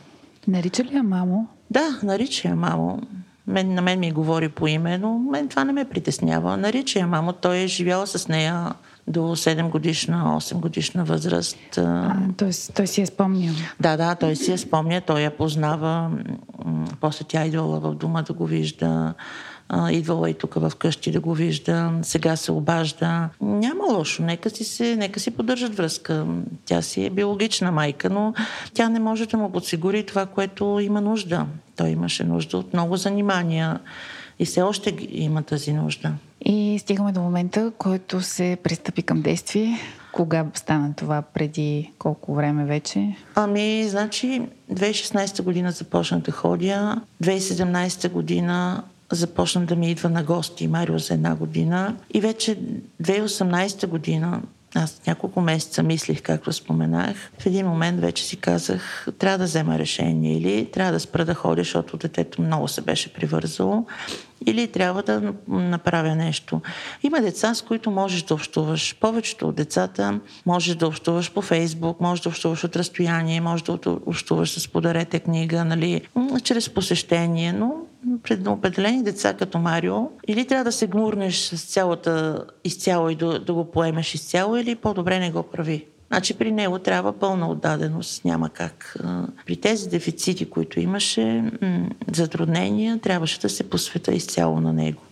Нарича 0.48 0.84
ли 0.84 0.96
я 0.96 1.02
мамо? 1.02 1.48
Да, 1.70 2.00
нарича 2.02 2.48
я 2.48 2.56
мамо. 2.56 3.02
Мен, 3.46 3.74
на 3.74 3.82
мен 3.82 4.00
ми 4.00 4.12
говори 4.12 4.48
по 4.48 4.68
име, 4.68 4.98
но 4.98 5.18
мен 5.18 5.48
това 5.48 5.64
не 5.64 5.72
ме 5.72 5.84
притеснява. 5.84 6.56
Нарича 6.56 6.98
я 6.98 7.06
мамо, 7.06 7.32
той 7.32 7.58
е 7.58 7.66
живял 7.66 8.06
с 8.06 8.28
нея 8.28 8.72
до 9.08 9.20
7 9.20 9.68
годишна, 9.68 10.40
8 10.40 10.54
годишна 10.54 11.04
възраст. 11.04 11.78
А, 11.78 12.16
тоест, 12.36 12.74
той 12.74 12.86
си 12.86 13.00
е 13.02 13.06
спомнял. 13.06 13.54
Да, 13.80 13.96
да, 13.96 14.14
той 14.14 14.36
си 14.36 14.52
е 14.52 14.58
спомня, 14.58 15.00
той 15.00 15.20
я 15.20 15.36
познава. 15.36 16.10
После 17.00 17.24
тя 17.28 17.44
идвала 17.44 17.80
в 17.80 17.94
дома 17.94 18.22
да 18.22 18.32
го 18.32 18.46
вижда. 18.46 19.14
идвала 19.90 20.30
и 20.30 20.34
тук 20.34 20.54
в 20.54 20.72
къщи 20.78 21.12
да 21.12 21.20
го 21.20 21.34
вижда, 21.34 21.92
сега 22.02 22.36
се 22.36 22.52
обажда. 22.52 23.28
Няма 23.40 23.84
лошо, 23.84 24.22
нека 24.22 24.50
си, 24.50 24.64
се, 24.64 24.96
нека 24.96 25.20
си 25.20 25.30
поддържат 25.30 25.76
връзка. 25.76 26.26
Тя 26.64 26.82
си 26.82 27.04
е 27.04 27.10
биологична 27.10 27.72
майка, 27.72 28.10
но 28.10 28.34
тя 28.74 28.88
не 28.88 29.00
може 29.00 29.26
да 29.26 29.36
му 29.36 29.52
подсигури 29.52 30.06
това, 30.06 30.26
което 30.26 30.78
има 30.82 31.00
нужда. 31.00 31.46
Той 31.76 31.88
имаше 31.88 32.24
нужда 32.24 32.58
от 32.58 32.72
много 32.72 32.96
занимания 32.96 33.80
и 34.40 34.44
все 34.44 34.62
още 34.62 34.96
има 35.10 35.42
тази 35.42 35.72
нужда. 35.72 36.12
И 36.44 36.78
стигаме 36.78 37.12
до 37.12 37.20
момента, 37.20 37.72
който 37.78 38.20
се 38.20 38.56
пристъпи 38.62 39.02
към 39.02 39.22
действие. 39.22 39.78
Кога 40.12 40.46
стана 40.54 40.94
това? 40.96 41.22
Преди 41.22 41.92
колко 41.98 42.34
време 42.34 42.64
вече? 42.64 43.16
Ами, 43.34 43.88
значи, 43.88 44.42
2016 44.72 45.42
година 45.42 45.70
започнах 45.70 46.20
да 46.20 46.32
ходя. 46.32 47.00
2017 47.22 48.10
година 48.10 48.82
започна 49.12 49.66
да 49.66 49.76
ми 49.76 49.90
идва 49.90 50.08
на 50.08 50.22
гости 50.22 50.68
Марио 50.68 50.98
за 50.98 51.14
една 51.14 51.34
година. 51.34 51.96
И 52.14 52.20
вече 52.20 52.58
2018 53.02 53.86
година 53.86 54.40
аз 54.74 55.00
няколко 55.06 55.40
месеца 55.40 55.82
мислих, 55.82 56.22
както 56.22 56.52
споменах. 56.52 57.30
В 57.38 57.46
един 57.46 57.66
момент 57.66 58.00
вече 58.00 58.24
си 58.24 58.36
казах, 58.36 59.08
трябва 59.18 59.38
да 59.38 59.44
взема 59.44 59.78
решение 59.78 60.38
или 60.38 60.70
трябва 60.70 60.92
да 60.92 61.00
спра 61.00 61.24
да 61.24 61.34
ходя, 61.34 61.60
защото 61.60 61.96
детето 61.96 62.42
много 62.42 62.68
се 62.68 62.80
беше 62.80 63.12
привързало, 63.12 63.86
или 64.46 64.68
трябва 64.68 65.02
да 65.02 65.32
направя 65.48 66.14
нещо. 66.14 66.60
Има 67.02 67.20
деца, 67.20 67.54
с 67.54 67.62
които 67.62 67.90
можеш 67.90 68.22
да 68.22 68.34
общуваш. 68.34 68.96
Повечето 69.00 69.48
от 69.48 69.54
децата 69.54 70.20
можеш 70.46 70.74
да 70.74 70.86
общуваш 70.86 71.32
по 71.32 71.42
Фейсбук, 71.42 72.00
можеш 72.00 72.22
да 72.22 72.28
общуваш 72.28 72.64
от 72.64 72.76
разстояние, 72.76 73.40
можеш 73.40 73.62
да 73.62 73.78
общуваш 74.06 74.50
с 74.50 74.68
подарете 74.68 75.20
книга, 75.20 75.64
нали, 75.64 76.00
чрез 76.42 76.70
посещение, 76.70 77.52
но 77.52 77.72
пред 78.22 78.46
определени 78.46 79.02
деца 79.02 79.34
като 79.34 79.58
Марио, 79.58 80.08
или 80.28 80.46
трябва 80.46 80.64
да 80.64 80.72
се 80.72 80.86
гнурнеш 80.86 81.36
с 81.36 81.64
цялата 81.64 82.44
изцяло 82.64 83.10
и 83.10 83.14
да, 83.14 83.40
да 83.40 83.54
го 83.54 83.70
поемеш 83.70 84.14
изцяло, 84.14 84.56
или 84.56 84.74
по-добре 84.74 85.18
не 85.18 85.30
го 85.30 85.42
прави. 85.42 85.86
Значи 86.12 86.34
при 86.34 86.52
него 86.52 86.78
трябва 86.78 87.12
пълна 87.12 87.50
отдаденост, 87.50 88.24
няма 88.24 88.48
как. 88.48 88.96
При 89.46 89.56
тези 89.56 89.88
дефицити, 89.88 90.50
които 90.50 90.80
имаше, 90.80 91.50
затруднения, 92.12 92.98
трябваше 92.98 93.40
да 93.40 93.48
се 93.48 93.70
посвета 93.70 94.14
изцяло 94.14 94.60
на 94.60 94.72
него. 94.72 95.02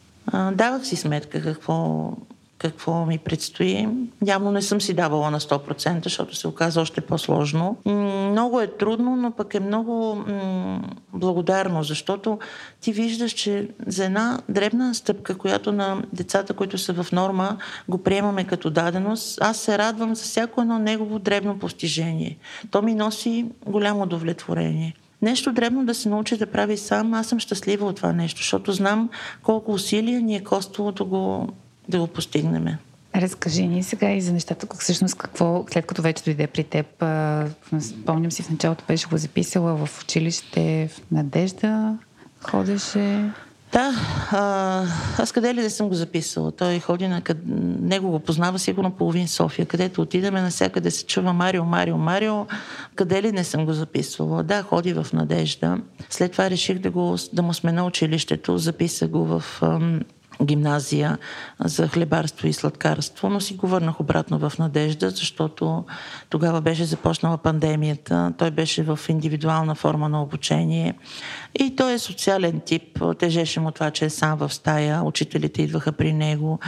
Давах 0.52 0.87
си 0.87 0.96
сметка 0.96 1.42
какво 1.42 2.12
какво 2.59 3.07
ми 3.07 3.18
предстои. 3.18 3.88
Явно 4.27 4.53
не 4.53 4.62
съм 4.62 4.81
си 4.81 4.94
давала 4.94 5.31
на 5.31 5.40
100%, 5.40 6.05
защото 6.05 6.37
се 6.37 6.49
оказа 6.49 6.81
още 6.81 7.01
по-сложно. 7.01 7.77
Много 8.31 8.61
е 8.61 8.66
трудно, 8.66 9.16
но 9.16 9.31
пък 9.31 9.55
е 9.55 9.61
много 9.61 10.25
благодарно, 11.12 11.83
защото 11.83 12.38
ти 12.81 12.92
виждаш, 12.92 13.33
че 13.33 13.68
за 13.87 14.05
една 14.05 14.40
дребна 14.49 14.94
стъпка, 14.94 15.38
която 15.38 15.73
на 15.73 16.03
децата, 16.12 16.55
които 16.55 16.79
са 16.79 17.03
в 17.03 17.12
норма, 17.12 17.57
го 17.88 17.99
приемаме 17.99 18.44
като 18.44 18.71
даденост, 18.71 19.38
аз 19.42 19.57
се 19.57 19.79
радвам 19.79 20.14
за 20.14 20.23
всяко 20.23 20.61
едно 20.61 20.79
негово 20.79 21.18
дребно 21.18 21.59
постижение. 21.59 22.38
То 22.71 22.83
ми 22.83 22.94
носи 22.94 23.47
голямо 23.66 24.03
удовлетворение. 24.03 24.94
Нещо 25.23 25.53
дребно 25.53 25.85
да 25.85 25.94
се 25.94 26.09
научи 26.09 26.37
да 26.37 26.47
прави 26.47 26.77
сам, 26.77 27.14
аз 27.14 27.27
съм 27.27 27.38
щастлива 27.38 27.87
от 27.87 27.97
това 27.97 28.12
нещо, 28.12 28.38
защото 28.40 28.73
знам 28.73 29.11
колко 29.42 29.73
усилия 29.73 30.21
ни 30.21 30.37
е 30.37 30.44
коствало 30.44 30.92
да 30.92 31.05
го 31.05 31.49
да 31.88 31.98
го 31.98 32.07
постигнем. 32.07 32.66
Разкажи 33.16 33.66
ни 33.66 33.83
сега 33.83 34.11
и 34.11 34.20
за 34.20 34.33
нещата, 34.33 34.66
как 34.66 34.81
всъщност 34.81 35.18
какво, 35.18 35.64
след 35.72 35.87
като 35.87 36.03
вече 36.03 36.24
дойде 36.24 36.46
при 36.46 36.64
теб, 36.64 36.87
спомням 37.81 38.33
си 38.33 38.42
в 38.42 38.51
началото 38.51 38.85
беше 38.88 39.09
го 39.09 39.16
записала 39.16 39.87
в 39.87 40.03
училище 40.03 40.88
в 40.92 41.01
Надежда, 41.12 41.98
ходеше... 42.40 43.31
Да, 43.72 43.92
а, 44.33 44.85
аз 45.18 45.33
къде 45.33 45.55
ли 45.55 45.62
да 45.62 45.70
съм 45.70 45.88
го 45.88 45.94
записала? 45.94 46.53
Той 46.53 46.81
ходи 46.81 47.09
на 47.09 47.20
къд... 47.20 47.38
Него 47.81 48.11
го 48.11 48.18
познава 48.18 48.59
сигурно 48.59 48.90
половин 48.90 49.29
София, 49.29 49.66
където 49.66 50.03
отидеме, 50.03 50.42
навсякъде 50.42 50.90
се 50.90 51.07
чува 51.07 51.33
Марио, 51.33 51.64
Марио, 51.64 51.96
Марио. 51.96 52.46
Къде 52.94 53.22
ли 53.22 53.33
не 53.33 53.44
съм 53.44 53.64
го 53.64 53.72
записвала? 53.72 54.42
Да, 54.42 54.62
ходи 54.62 54.92
в 54.92 55.07
Надежда. 55.12 55.79
След 56.11 56.33
това 56.33 56.51
реших 56.51 56.79
да, 56.79 56.90
го, 56.90 57.16
да 57.33 57.42
му 57.42 57.55
сме 57.55 57.72
на 57.72 57.85
училището, 57.85 58.59
записах 58.59 59.09
го 59.09 59.24
в 59.24 59.62
гимназия 60.44 61.18
за 61.61 61.88
хлебарство 61.88 62.46
и 62.46 62.53
сладкарство, 62.53 63.31
но 63.31 63.40
си 63.40 63.55
го 63.55 63.66
върнах 63.66 64.01
обратно 64.01 64.38
в 64.38 64.59
Надежда, 64.59 65.11
защото 65.11 65.85
тогава 66.31 66.61
беше 66.61 66.85
започнала 66.85 67.38
пандемията. 67.38 68.33
Той 68.38 68.51
беше 68.51 68.83
в 68.83 69.01
индивидуална 69.09 69.74
форма 69.74 70.09
на 70.09 70.22
обучение 70.22 70.94
и 71.54 71.76
той 71.76 71.92
е 71.92 71.98
социален 71.98 72.61
тип. 72.61 73.02
Тежеше 73.18 73.61
му 73.61 73.70
това, 73.70 73.90
че 73.90 74.04
е 74.04 74.11
сам 74.11 74.38
в 74.38 74.54
стая. 74.54 75.02
Учителите 75.04 75.62
идваха 75.62 75.92
при 75.92 76.12
него. 76.12 76.58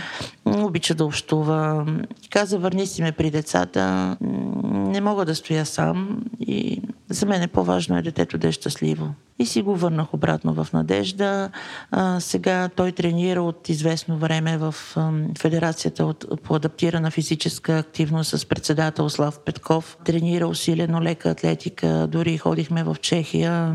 Обича 0.45 0.95
да 0.95 1.05
общува. 1.05 1.87
Каза, 2.31 2.59
върни 2.59 2.87
си 2.87 3.03
ме 3.03 3.13
при 3.13 3.31
децата. 3.31 4.17
Не 4.21 5.01
мога 5.01 5.25
да 5.25 5.35
стоя 5.35 5.67
сам 5.67 6.23
и 6.41 6.83
за 7.11 7.27
мен 7.27 7.43
е 7.43 7.49
по-важно 7.49 7.99
е 7.99 8.03
детето 8.03 8.39
да 8.39 8.49
е 8.49 8.53
щастливо. 8.53 9.15
И 9.39 9.47
си 9.47 9.63
го 9.63 9.77
върнах 9.77 10.15
обратно 10.15 10.55
в 10.55 10.73
Надежда. 10.73 11.51
А, 11.91 12.21
сега 12.21 12.69
той 12.77 12.93
тренира 12.93 13.43
от 13.43 13.69
известно 13.69 14.19
време 14.19 14.59
в 14.59 14.75
а, 14.97 15.13
Федерацията 15.39 16.05
от, 16.05 16.43
по 16.43 16.55
адаптирана 16.55 17.11
физическа 17.11 17.79
активност 17.79 18.39
с 18.39 18.47
председател 18.47 19.09
Слав 19.09 19.39
Петков. 19.39 19.97
Тренира 20.05 20.47
усилено 20.47 21.03
лека 21.03 21.31
атлетика. 21.31 22.07
Дори 22.11 22.39
ходихме 22.39 22.85
в 22.85 22.97
Чехия 23.01 23.75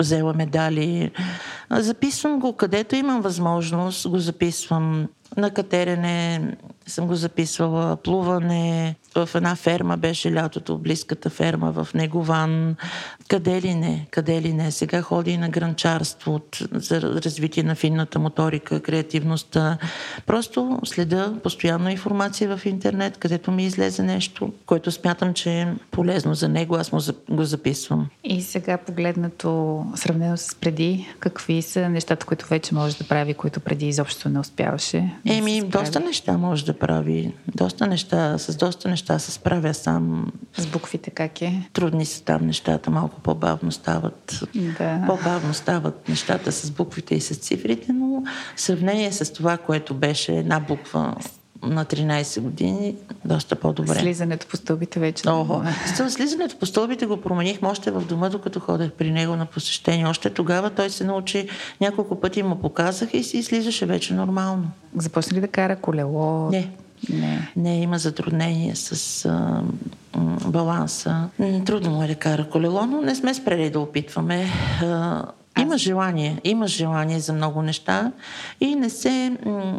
взела 0.00 0.33
медали. 0.34 1.10
Записвам 1.70 2.38
го 2.38 2.52
където 2.52 2.96
имам 2.96 3.20
възможност, 3.20 4.08
го 4.08 4.18
записвам 4.18 5.08
на 5.36 5.50
катерене, 5.50 6.40
съм 6.86 7.06
го 7.06 7.14
записвала, 7.14 7.96
плуване, 7.96 8.96
в 9.14 9.28
една 9.34 9.56
ферма 9.56 9.96
беше 9.96 10.34
лятото, 10.34 10.78
близката 10.78 11.30
ферма 11.30 11.72
в 11.72 11.88
Негован. 11.94 12.76
Къде 13.28 13.62
ли 13.62 13.74
не, 13.74 14.06
къде 14.10 14.42
ли 14.42 14.52
не. 14.52 14.70
Сега 14.70 15.02
ходи 15.02 15.36
на 15.36 15.48
гранчарство 15.48 16.40
за 16.72 17.02
развитие 17.02 17.62
на 17.62 17.74
финната 17.74 18.18
моторика, 18.18 18.80
креативността. 18.80 19.78
Просто 20.26 20.80
следа 20.84 21.34
постоянно 21.42 21.90
информация 21.90 22.56
в 22.56 22.66
интернет, 22.66 23.16
където 23.16 23.50
ми 23.50 23.64
излезе 23.64 24.02
нещо, 24.02 24.52
което 24.66 24.90
смятам, 24.90 25.34
че 25.34 25.60
е 25.60 25.74
полезно 25.90 26.34
за 26.34 26.48
него, 26.48 26.76
аз 26.76 26.92
му 26.92 27.00
го 27.30 27.44
записвам. 27.44 28.08
И 28.24 28.42
сега 28.42 28.78
погледнато, 28.78 29.84
сравнено 29.94 30.36
с 30.36 30.54
преди, 30.54 31.08
какви 31.20 31.62
са 31.62 31.88
нещата, 31.88 32.26
които 32.26 32.46
вече 32.46 32.74
може 32.74 32.96
да 32.96 33.04
прави, 33.04 33.34
които 33.34 33.60
преди 33.60 33.88
изобщо 33.88 34.28
не 34.28 34.38
успяваше? 34.38 35.10
Еми, 35.26 35.62
доста 35.62 36.00
неща 36.00 36.38
може 36.38 36.64
да 36.64 36.78
прави. 36.78 37.34
Доста 37.54 37.86
неща, 37.86 38.38
с 38.38 38.56
доста 38.56 38.88
неща 38.88 39.18
се 39.18 39.32
справя 39.32 39.74
сам. 39.74 40.32
С 40.56 40.66
буквите 40.66 41.10
как 41.10 41.42
е? 41.42 41.68
Трудни 41.72 42.06
са 42.06 42.24
там 42.24 42.46
нещата, 42.46 42.90
малко 42.90 43.20
по-бавно 43.20 43.72
стават. 43.72 44.44
Да. 44.54 45.04
По-бавно 45.06 45.54
стават 45.54 46.08
нещата 46.08 46.52
с 46.52 46.70
буквите 46.70 47.14
и 47.14 47.20
с 47.20 47.34
цифрите, 47.34 47.92
но 47.92 48.22
в 48.56 48.60
сравнение 48.60 49.12
с 49.12 49.32
това, 49.32 49.56
което 49.56 49.94
беше 49.94 50.32
една 50.32 50.60
буква 50.60 51.14
на 51.66 51.84
13 51.84 52.40
години, 52.40 52.94
доста 53.24 53.56
по-добре. 53.56 53.94
Слизането 53.94 54.46
по 54.46 54.56
стълбите 54.56 55.00
вече. 55.00 55.28
Ого. 55.28 55.62
Слизането 56.08 56.56
по 56.56 56.66
стълбите 56.66 57.06
го 57.06 57.16
променихме 57.16 57.68
още 57.68 57.90
в 57.90 58.00
дома, 58.00 58.28
докато 58.28 58.60
ходех 58.60 58.90
при 58.90 59.10
него 59.10 59.36
на 59.36 59.46
посещение. 59.46 60.06
Още 60.06 60.30
тогава 60.30 60.70
той 60.70 60.90
се 60.90 61.04
научи, 61.04 61.48
няколко 61.80 62.20
пъти 62.20 62.42
му 62.42 62.56
показах 62.56 63.14
и 63.14 63.24
си 63.24 63.42
слизаше 63.42 63.86
вече 63.86 64.14
нормално. 64.14 64.70
Започна 64.96 65.36
ли 65.36 65.40
да 65.40 65.48
кара 65.48 65.76
колело? 65.76 66.50
Не. 66.50 66.70
Не. 67.10 67.48
Не, 67.56 67.80
има 67.80 67.98
затруднение 67.98 68.76
с 68.76 69.24
а, 69.24 69.62
баланса. 70.48 71.28
Трудно 71.66 71.90
му 71.90 72.02
е 72.02 72.06
да 72.06 72.14
кара 72.14 72.48
колело, 72.48 72.86
но 72.86 73.00
не 73.00 73.14
сме 73.14 73.34
спрели 73.34 73.70
да 73.70 73.80
опитваме. 73.80 74.46
А, 74.82 75.22
има 75.60 75.78
желание, 75.78 76.40
има 76.44 76.66
желание 76.66 77.20
за 77.20 77.32
много 77.32 77.62
неща 77.62 78.12
и 78.60 78.74
не 78.74 78.90
се... 78.90 79.36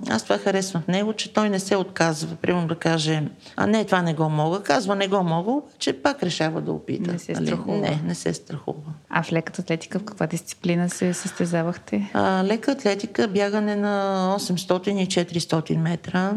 Аз 0.09 0.23
това 0.23 0.37
харесвам 0.37 0.83
в 0.83 0.87
него, 0.87 1.13
че 1.13 1.33
той 1.33 1.49
не 1.49 1.59
се 1.59 1.75
отказва. 1.75 2.35
Примерно 2.35 2.67
да 2.67 2.75
каже, 2.75 3.23
а 3.55 3.67
не, 3.67 3.85
това 3.85 4.01
не 4.01 4.13
го 4.13 4.29
мога. 4.29 4.63
Казва, 4.63 4.95
не 4.95 5.07
го 5.07 5.23
мога, 5.23 5.61
че 5.79 5.93
пак 5.93 6.23
решава 6.23 6.61
да 6.61 6.71
опита. 6.71 7.11
Не 7.11 7.19
се 7.19 7.31
нали? 7.31 7.47
страхува. 7.47 7.77
Не, 7.77 8.01
не 8.05 8.15
се 8.15 8.33
страхува. 8.33 8.91
А 9.09 9.23
в 9.23 9.31
леката 9.31 9.61
атлетика 9.61 9.99
в 9.99 10.05
каква 10.05 10.27
дисциплина 10.27 10.89
се 10.89 11.13
състезавахте? 11.13 12.11
А, 12.13 12.43
лека 12.43 12.71
атлетика, 12.71 13.27
бягане 13.27 13.75
на 13.75 14.35
800 14.39 14.89
и 14.89 15.07
400 15.07 15.77
метра. 15.77 16.33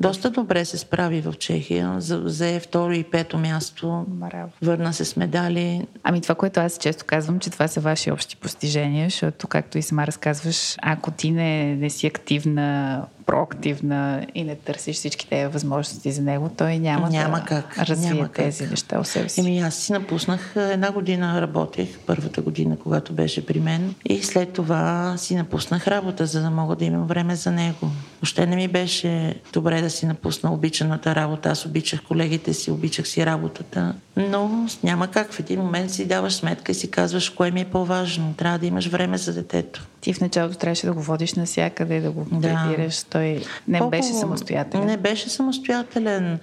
Доста 0.00 0.30
добре 0.30 0.64
се 0.64 0.78
справи 0.78 1.20
в 1.20 1.32
Чехия. 1.32 1.96
Взе 1.98 2.60
второ 2.60 2.92
и 2.92 3.04
пето 3.04 3.38
място. 3.38 4.04
Браво. 4.08 4.50
Върна 4.62 4.92
се 4.92 5.04
с 5.04 5.16
медали. 5.16 5.86
Ами 6.02 6.20
това, 6.20 6.34
което 6.34 6.60
аз 6.60 6.78
често 6.78 7.04
казвам, 7.06 7.38
че 7.38 7.50
това 7.50 7.68
са 7.68 7.80
ваши 7.80 8.10
общи 8.10 8.36
постижения, 8.36 9.06
защото, 9.10 9.48
както 9.48 9.78
и 9.78 9.82
сама 9.82 10.06
разказваш, 10.06 10.76
ако 10.82 11.10
ти 11.10 11.30
не, 11.30 11.76
не 11.76 11.90
си 11.90 12.06
активна 12.06 13.02
проактивна 13.26 14.26
и 14.34 14.44
не 14.44 14.54
търсиш 14.54 14.96
всички 14.96 15.28
тези 15.28 15.46
възможности 15.52 16.12
за 16.12 16.22
него, 16.22 16.50
той 16.56 16.78
няма, 16.78 17.10
няма 17.10 17.38
да 17.38 17.44
как. 17.44 17.78
развие 17.78 18.10
няма 18.10 18.28
тези 18.28 18.62
как. 18.62 18.70
неща 18.70 19.00
у 19.00 19.04
себе 19.04 19.28
си. 19.28 19.40
Еми 19.40 19.58
аз 19.60 19.74
си 19.74 19.92
напуснах 19.92 20.52
една 20.56 20.92
година 20.92 21.40
работех, 21.40 21.98
първата 22.06 22.42
година, 22.42 22.76
когато 22.82 23.12
беше 23.12 23.46
при 23.46 23.60
мен 23.60 23.94
и 24.04 24.22
след 24.22 24.52
това 24.52 25.14
си 25.16 25.34
напуснах 25.34 25.88
работа, 25.88 26.26
за 26.26 26.42
да 26.42 26.50
мога 26.50 26.76
да 26.76 26.84
имам 26.84 27.06
време 27.06 27.36
за 27.36 27.50
него. 27.50 27.90
Още 28.22 28.46
не 28.46 28.56
ми 28.56 28.68
беше 28.68 29.34
добре 29.52 29.82
да 29.82 29.90
си 29.90 30.06
напусна 30.06 30.52
обичаната 30.52 31.14
работа. 31.14 31.48
Аз 31.48 31.66
обичах 31.66 32.02
колегите 32.02 32.54
си, 32.54 32.70
обичах 32.70 33.08
си 33.08 33.26
работата, 33.26 33.94
но 34.16 34.66
няма 34.82 35.06
как. 35.06 35.32
В 35.32 35.40
един 35.40 35.60
момент 35.60 35.90
си 35.90 36.04
даваш 36.04 36.34
сметка 36.34 36.72
и 36.72 36.74
си 36.74 36.90
казваш 36.90 37.30
кое 37.30 37.50
ми 37.50 37.60
е 37.60 37.64
по-важно. 37.64 38.34
Трябва 38.36 38.58
да 38.58 38.66
имаш 38.66 38.86
време 38.86 39.18
за 39.18 39.34
детето. 39.34 39.86
Ти 40.00 40.12
в 40.12 40.20
началото 40.20 40.58
трябваше 40.58 40.86
да 40.86 40.92
го 40.92 41.02
водиш 41.02 41.34
навсякъде, 41.34 42.00
да 42.00 42.10
го 42.10 42.24
предираш. 42.24 42.94
Той 43.16 43.44
не 43.68 43.78
Колко... 43.78 43.90
беше 43.90 44.12
самостоятелен. 44.12 44.86
Не 44.86 44.96
беше 44.96 45.28
самостоятелен. 45.30 46.38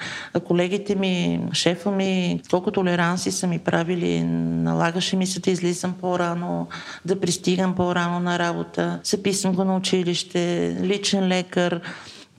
Колегите 0.48 0.96
ми, 0.96 1.42
шефа 1.54 1.92
ми, 1.92 2.42
колко 2.50 2.72
толеранси 2.72 3.32
са 3.32 3.48
ми 3.48 3.60
правили, 3.60 4.24
налагаше 4.24 5.16
ми 5.16 5.28
се 5.28 5.40
да 5.40 5.52
излизам 5.52 5.94
по-рано, 6.02 6.68
да 7.06 7.20
пристигам 7.20 7.76
по-рано 7.76 8.20
на 8.20 8.40
работа. 8.40 9.00
Записвам 9.04 9.56
го 9.56 9.64
на 9.64 9.76
училище, 9.76 10.76
личен 10.82 11.28
лекар 11.28 11.82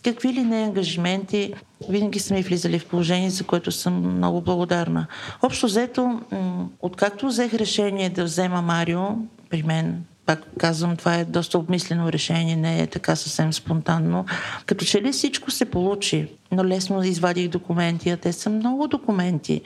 какви 0.04 0.32
ли 0.32 0.42
не 0.42 0.62
ангажименти, 0.62 1.54
винаги 1.88 2.18
сме 2.18 2.42
влизали 2.42 2.78
в 2.78 2.86
положение, 2.86 3.30
за 3.30 3.44
което 3.44 3.72
съм 3.72 4.16
много 4.16 4.40
благодарна. 4.40 5.06
Общо 5.42 5.66
взето, 5.66 6.20
откакто 6.80 7.26
взех 7.26 7.54
решение 7.54 8.10
да 8.10 8.24
взема 8.24 8.62
Марио 8.62 9.02
при 9.50 9.62
мен 9.62 10.04
пак 10.26 10.42
казвам, 10.58 10.96
това 10.96 11.14
е 11.14 11.24
доста 11.24 11.58
обмислено 11.58 12.12
решение, 12.12 12.56
не 12.56 12.82
е 12.82 12.86
така 12.86 13.16
съвсем 13.16 13.52
спонтанно. 13.52 14.24
Като 14.66 14.84
че 14.84 15.02
ли 15.02 15.12
всичко 15.12 15.50
се 15.50 15.64
получи, 15.64 16.28
но 16.52 16.64
лесно 16.64 17.02
извадих 17.02 17.48
документи, 17.48 18.10
а 18.10 18.16
те 18.16 18.32
са 18.32 18.50
много 18.50 18.88
документи. 18.88 19.60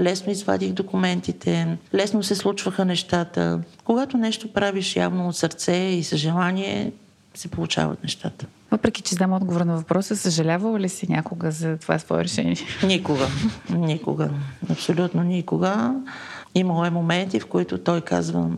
Лесно 0.00 0.32
извадих 0.32 0.72
документите, 0.72 1.76
лесно 1.94 2.22
се 2.22 2.34
случваха 2.34 2.84
нещата. 2.84 3.60
Когато 3.84 4.16
нещо 4.16 4.52
правиш 4.52 4.96
явно 4.96 5.28
от 5.28 5.36
сърце 5.36 5.76
и 5.76 6.04
съжелание, 6.04 6.92
се 7.34 7.48
получават 7.48 8.02
нещата. 8.02 8.46
Въпреки, 8.70 9.02
че 9.02 9.14
знам 9.14 9.32
отговор 9.32 9.60
на 9.60 9.76
въпроса, 9.76 10.16
съжалявала 10.16 10.80
ли 10.80 10.88
си 10.88 11.06
някога 11.12 11.50
за 11.50 11.76
това 11.76 11.98
свое 11.98 12.24
решение? 12.24 12.56
Никога. 12.86 13.26
Никога. 13.70 14.30
Абсолютно 14.70 15.22
никога. 15.22 15.94
Имало 16.54 16.84
е 16.84 16.90
моменти, 16.90 17.40
в 17.40 17.46
които 17.46 17.78
той 17.78 18.00
казва, 18.00 18.50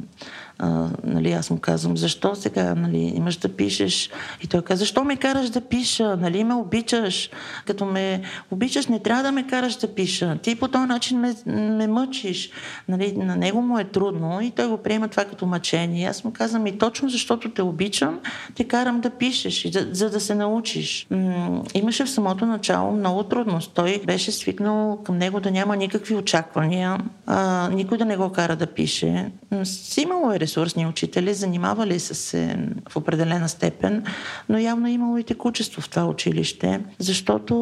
а, 0.58 0.88
нали, 1.04 1.32
аз 1.32 1.50
му 1.50 1.58
казвам, 1.58 1.96
защо 1.96 2.34
сега 2.34 2.74
нали, 2.74 2.98
имаш 2.98 3.36
да 3.36 3.48
пишеш? 3.48 4.10
И 4.42 4.46
той 4.46 4.62
каза, 4.62 4.78
защо 4.78 5.04
ме 5.04 5.16
караш 5.16 5.50
да 5.50 5.60
пиша? 5.60 6.16
Нали, 6.16 6.44
ме 6.44 6.54
обичаш? 6.54 7.30
Като 7.66 7.84
ме 7.84 8.22
обичаш, 8.50 8.86
не 8.86 8.98
трябва 8.98 9.22
да 9.22 9.32
ме 9.32 9.46
караш 9.46 9.76
да 9.76 9.94
пиша. 9.94 10.38
Ти 10.42 10.56
по 10.56 10.68
този 10.68 10.86
начин 10.86 11.18
ме, 11.18 11.34
ме 11.52 11.86
мъчиш. 11.86 12.50
Нали, 12.88 13.12
на 13.16 13.36
него 13.36 13.62
му 13.62 13.78
е 13.78 13.84
трудно 13.84 14.40
и 14.40 14.50
той 14.50 14.68
го 14.68 14.76
приема 14.76 15.08
това 15.08 15.24
като 15.24 15.46
мъчение. 15.46 16.08
Аз 16.08 16.24
му 16.24 16.32
казвам, 16.32 16.66
и 16.66 16.78
точно 16.78 17.08
защото 17.08 17.50
те 17.50 17.62
обичам, 17.62 18.20
те 18.54 18.64
карам 18.64 19.00
да 19.00 19.10
пишеш, 19.10 19.70
за, 19.72 19.88
за 19.92 20.10
да 20.10 20.20
се 20.20 20.34
научиш. 20.34 21.06
М- 21.10 21.62
имаше 21.74 22.04
в 22.04 22.10
самото 22.10 22.46
начало 22.46 22.92
много 22.92 23.22
трудност. 23.22 23.72
Той 23.74 24.02
беше 24.06 24.32
свикнал 24.32 24.98
към 25.04 25.18
него 25.18 25.40
да 25.40 25.50
няма 25.50 25.76
никакви 25.76 26.14
очаквания, 26.14 26.98
а, 27.26 27.68
никой 27.72 27.98
да 27.98 28.04
не 28.04 28.16
го 28.16 28.32
кара 28.32 28.56
да 28.56 28.66
пише. 28.66 29.30
С 29.64 29.96
имало 29.96 30.32
е 30.32 30.40
ресурсни 30.44 30.87
учители, 30.87 31.35
занимавали 31.35 32.00
са 32.00 32.14
се 32.14 32.57
в 32.88 32.96
определена 32.96 33.48
степен, 33.48 34.04
но 34.48 34.59
явно 34.59 34.88
е 34.88 34.90
имало 34.90 35.18
и 35.18 35.24
текучество 35.24 35.83
в 35.83 35.90
това 35.90 36.04
училище, 36.04 36.80
защото 36.98 37.54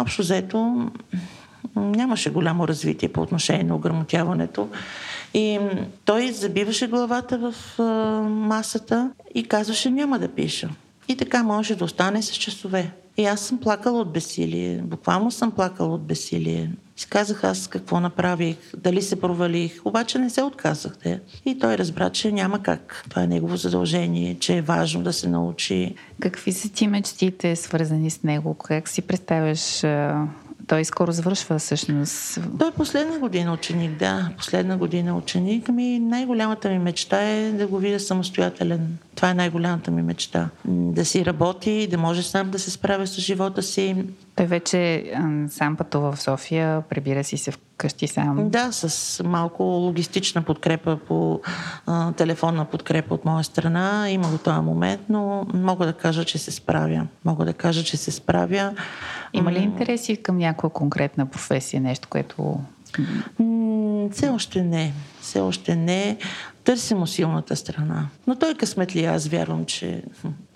общо 0.00 0.22
взето 0.22 0.90
нямаше 1.76 2.30
голямо 2.30 2.68
развитие 2.68 3.08
по 3.08 3.20
отношение 3.20 3.64
на 3.64 3.76
ограмотяването. 3.76 4.68
И 5.34 5.58
той 6.04 6.32
забиваше 6.32 6.86
главата 6.86 7.38
в 7.38 7.54
масата 8.28 9.10
и 9.34 9.44
казваше 9.44 9.90
няма 9.90 10.18
да 10.18 10.28
пиша. 10.28 10.68
И 11.08 11.16
така 11.16 11.42
може 11.42 11.74
да 11.74 11.84
остане 11.84 12.22
с 12.22 12.32
часове. 12.32 12.90
И 13.16 13.24
аз 13.24 13.40
съм 13.40 13.58
плакала 13.58 14.00
от 14.00 14.12
бесилие. 14.12 14.80
Буквално 14.84 15.30
съм 15.30 15.50
плакала 15.50 15.94
от 15.94 16.02
бесилие. 16.02 16.70
Си 16.98 17.06
казах 17.06 17.44
аз 17.44 17.66
какво 17.66 18.00
направих, 18.00 18.56
дали 18.76 19.02
се 19.02 19.20
провалих, 19.20 19.80
обаче 19.84 20.18
не 20.18 20.30
се 20.30 20.42
отказахте. 20.42 21.20
И 21.46 21.58
той 21.58 21.78
разбра, 21.78 22.10
че 22.10 22.32
няма 22.32 22.62
как. 22.62 23.04
Това 23.10 23.22
е 23.22 23.26
негово 23.26 23.56
задължение, 23.56 24.36
че 24.40 24.56
е 24.56 24.62
важно 24.62 25.02
да 25.02 25.12
се 25.12 25.28
научи. 25.28 25.94
Какви 26.20 26.52
са 26.52 26.68
ти 26.68 26.86
мечтите, 26.86 27.56
свързани 27.56 28.10
с 28.10 28.22
него? 28.22 28.54
Как 28.54 28.88
си 28.88 29.02
представяш 29.02 29.84
той 30.68 30.84
скоро 30.84 31.12
завършва 31.12 31.58
всъщност. 31.58 32.38
Той 32.58 32.68
е 32.68 32.72
последна 32.72 33.18
година 33.18 33.52
ученик, 33.52 33.98
да. 33.98 34.30
Последна 34.36 34.76
година 34.76 35.16
ученик. 35.16 35.68
Ами 35.68 35.98
най-голямата 35.98 36.68
ми 36.68 36.78
мечта 36.78 37.22
е 37.22 37.52
да 37.52 37.66
го 37.66 37.78
видя 37.78 38.00
самостоятелен. 38.00 38.98
Това 39.14 39.30
е 39.30 39.34
най-голямата 39.34 39.90
ми 39.90 40.02
мечта. 40.02 40.48
Да 40.64 41.04
си 41.04 41.24
работи, 41.24 41.88
да 41.90 41.98
може 41.98 42.22
сам 42.22 42.50
да 42.50 42.58
се 42.58 42.70
справя 42.70 43.06
с 43.06 43.20
живота 43.20 43.62
си. 43.62 43.96
Той 44.38 44.46
вече 44.46 45.12
сам 45.48 45.76
пътува 45.76 46.12
в 46.12 46.22
София, 46.22 46.82
прибира 46.88 47.24
си 47.24 47.36
се 47.36 47.50
вкъщи 47.50 48.08
сам. 48.08 48.50
Да, 48.50 48.72
с 48.72 49.22
малко 49.24 49.62
логистична 49.62 50.42
подкрепа 50.42 50.98
по 51.08 51.40
а, 51.86 52.12
телефонна 52.12 52.64
подкрепа 52.64 53.14
от 53.14 53.24
моя 53.24 53.44
страна. 53.44 54.10
Има 54.10 54.28
го 54.28 54.38
този 54.38 54.60
момент, 54.60 55.00
но 55.08 55.46
мога 55.54 55.86
да 55.86 55.92
кажа, 55.92 56.24
че 56.24 56.38
се 56.38 56.50
справя. 56.50 57.06
Мога 57.24 57.44
да 57.44 57.52
кажа, 57.52 57.84
че 57.84 57.96
се 57.96 58.10
справя. 58.10 58.74
Има 59.32 59.52
ли 59.52 59.58
интереси 59.58 60.16
към 60.16 60.38
някаква 60.38 60.68
конкретна 60.68 61.26
професия, 61.26 61.80
нещо, 61.80 62.08
което... 62.08 62.60
все 64.12 64.28
още 64.28 64.62
не. 64.62 64.92
Все 65.20 65.40
още 65.40 65.76
не. 65.76 66.16
Търсим 66.64 67.06
силната 67.06 67.56
страна. 67.56 68.06
Но 68.26 68.36
той 68.36 68.54
късметли, 68.54 69.04
аз 69.04 69.26
вярвам, 69.26 69.64
че, 69.64 70.02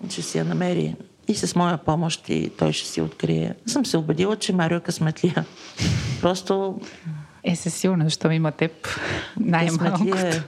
че 0.09 0.21
си 0.21 0.37
я 0.37 0.45
намери. 0.45 0.95
И 1.27 1.35
с 1.35 1.55
моя 1.55 1.77
помощ 1.77 2.29
и 2.29 2.49
той 2.57 2.73
ще 2.73 2.87
си 2.87 3.01
открие. 3.01 3.55
Съм 3.65 3.85
се 3.85 3.97
убедила, 3.97 4.35
че 4.35 4.53
Марио 4.53 4.77
е 4.77 4.81
късметлия. 4.81 5.45
Просто... 6.21 6.79
Е, 7.43 7.55
със 7.55 7.73
сигурно, 7.73 8.03
защото 8.03 8.33
има 8.33 8.51
теб 8.51 8.71
най-малкото. 9.39 10.17
Е. 10.17 10.43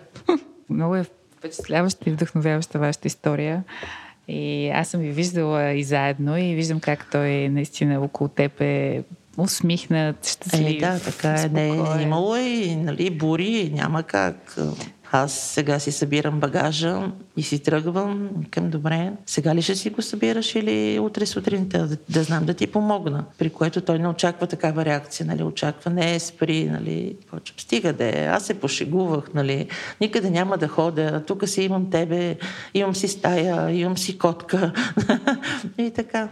Много 0.70 0.96
е 0.96 1.06
впечатляваща 1.38 2.10
и 2.10 2.14
вдъхновяваща 2.14 2.80
вашата 2.80 3.08
история. 3.08 3.64
И 4.28 4.70
аз 4.70 4.88
съм 4.88 5.02
ви 5.02 5.12
виждала 5.12 5.72
и 5.72 5.84
заедно 5.84 6.38
и 6.38 6.56
виждам 6.56 6.80
как 6.80 7.12
той 7.12 7.50
наистина 7.50 8.02
около 8.02 8.28
теб 8.28 8.62
е 8.62 9.04
усмихнат, 9.38 10.28
щастлив. 10.28 10.78
Е, 10.78 10.80
да, 10.80 11.00
така 11.00 11.42
е. 11.42 11.50
Не, 11.50 11.68
имало 12.02 12.36
и 12.36 12.76
нали, 12.76 13.10
бури, 13.10 13.72
няма 13.74 14.04
как. 14.04 14.58
Аз 15.16 15.34
сега 15.34 15.80
си 15.80 15.92
събирам 15.92 16.40
багажа 16.40 17.12
и 17.38 17.44
си 17.44 17.60
тръгвам. 17.60 18.30
Към 18.52 18.70
добре, 18.70 19.12
сега 19.26 19.56
ли 19.56 19.62
ще 19.62 19.76
си 19.76 19.90
го 19.90 20.02
събираш 20.02 20.56
или 20.56 21.00
утре 21.00 21.26
сутринта 21.26 21.88
да, 21.88 21.98
да 22.10 22.24
знам 22.24 22.46
да 22.46 22.54
ти 22.54 22.68
помогна. 22.68 23.26
При 23.38 23.50
което 23.50 23.82
той 23.82 24.00
не 24.00 24.08
очаква 24.08 24.48
такава 24.48 24.86
реакция, 24.86 25.26
нали, 25.26 25.44
очаква 25.44 25.92
не 25.92 26.20
спри, 26.20 26.66
нали, 26.66 27.16
почва. 27.32 27.56
Стига 27.58 27.94
да 27.94 28.06
е, 28.06 28.26
аз 28.26 28.46
се 28.46 28.54
пошегувах, 28.54 29.34
нали, 29.34 29.68
никъде 30.02 30.30
няма 30.30 30.58
да 30.58 30.68
ходя, 30.68 31.24
тук 31.28 31.48
си 31.50 31.62
имам 31.62 31.90
тебе, 31.90 32.38
имам 32.74 32.96
си 32.96 33.08
стая, 33.08 33.72
имам 33.72 33.98
си 33.98 34.18
котка 34.18 34.74
и 35.78 35.92
така. 35.92 36.30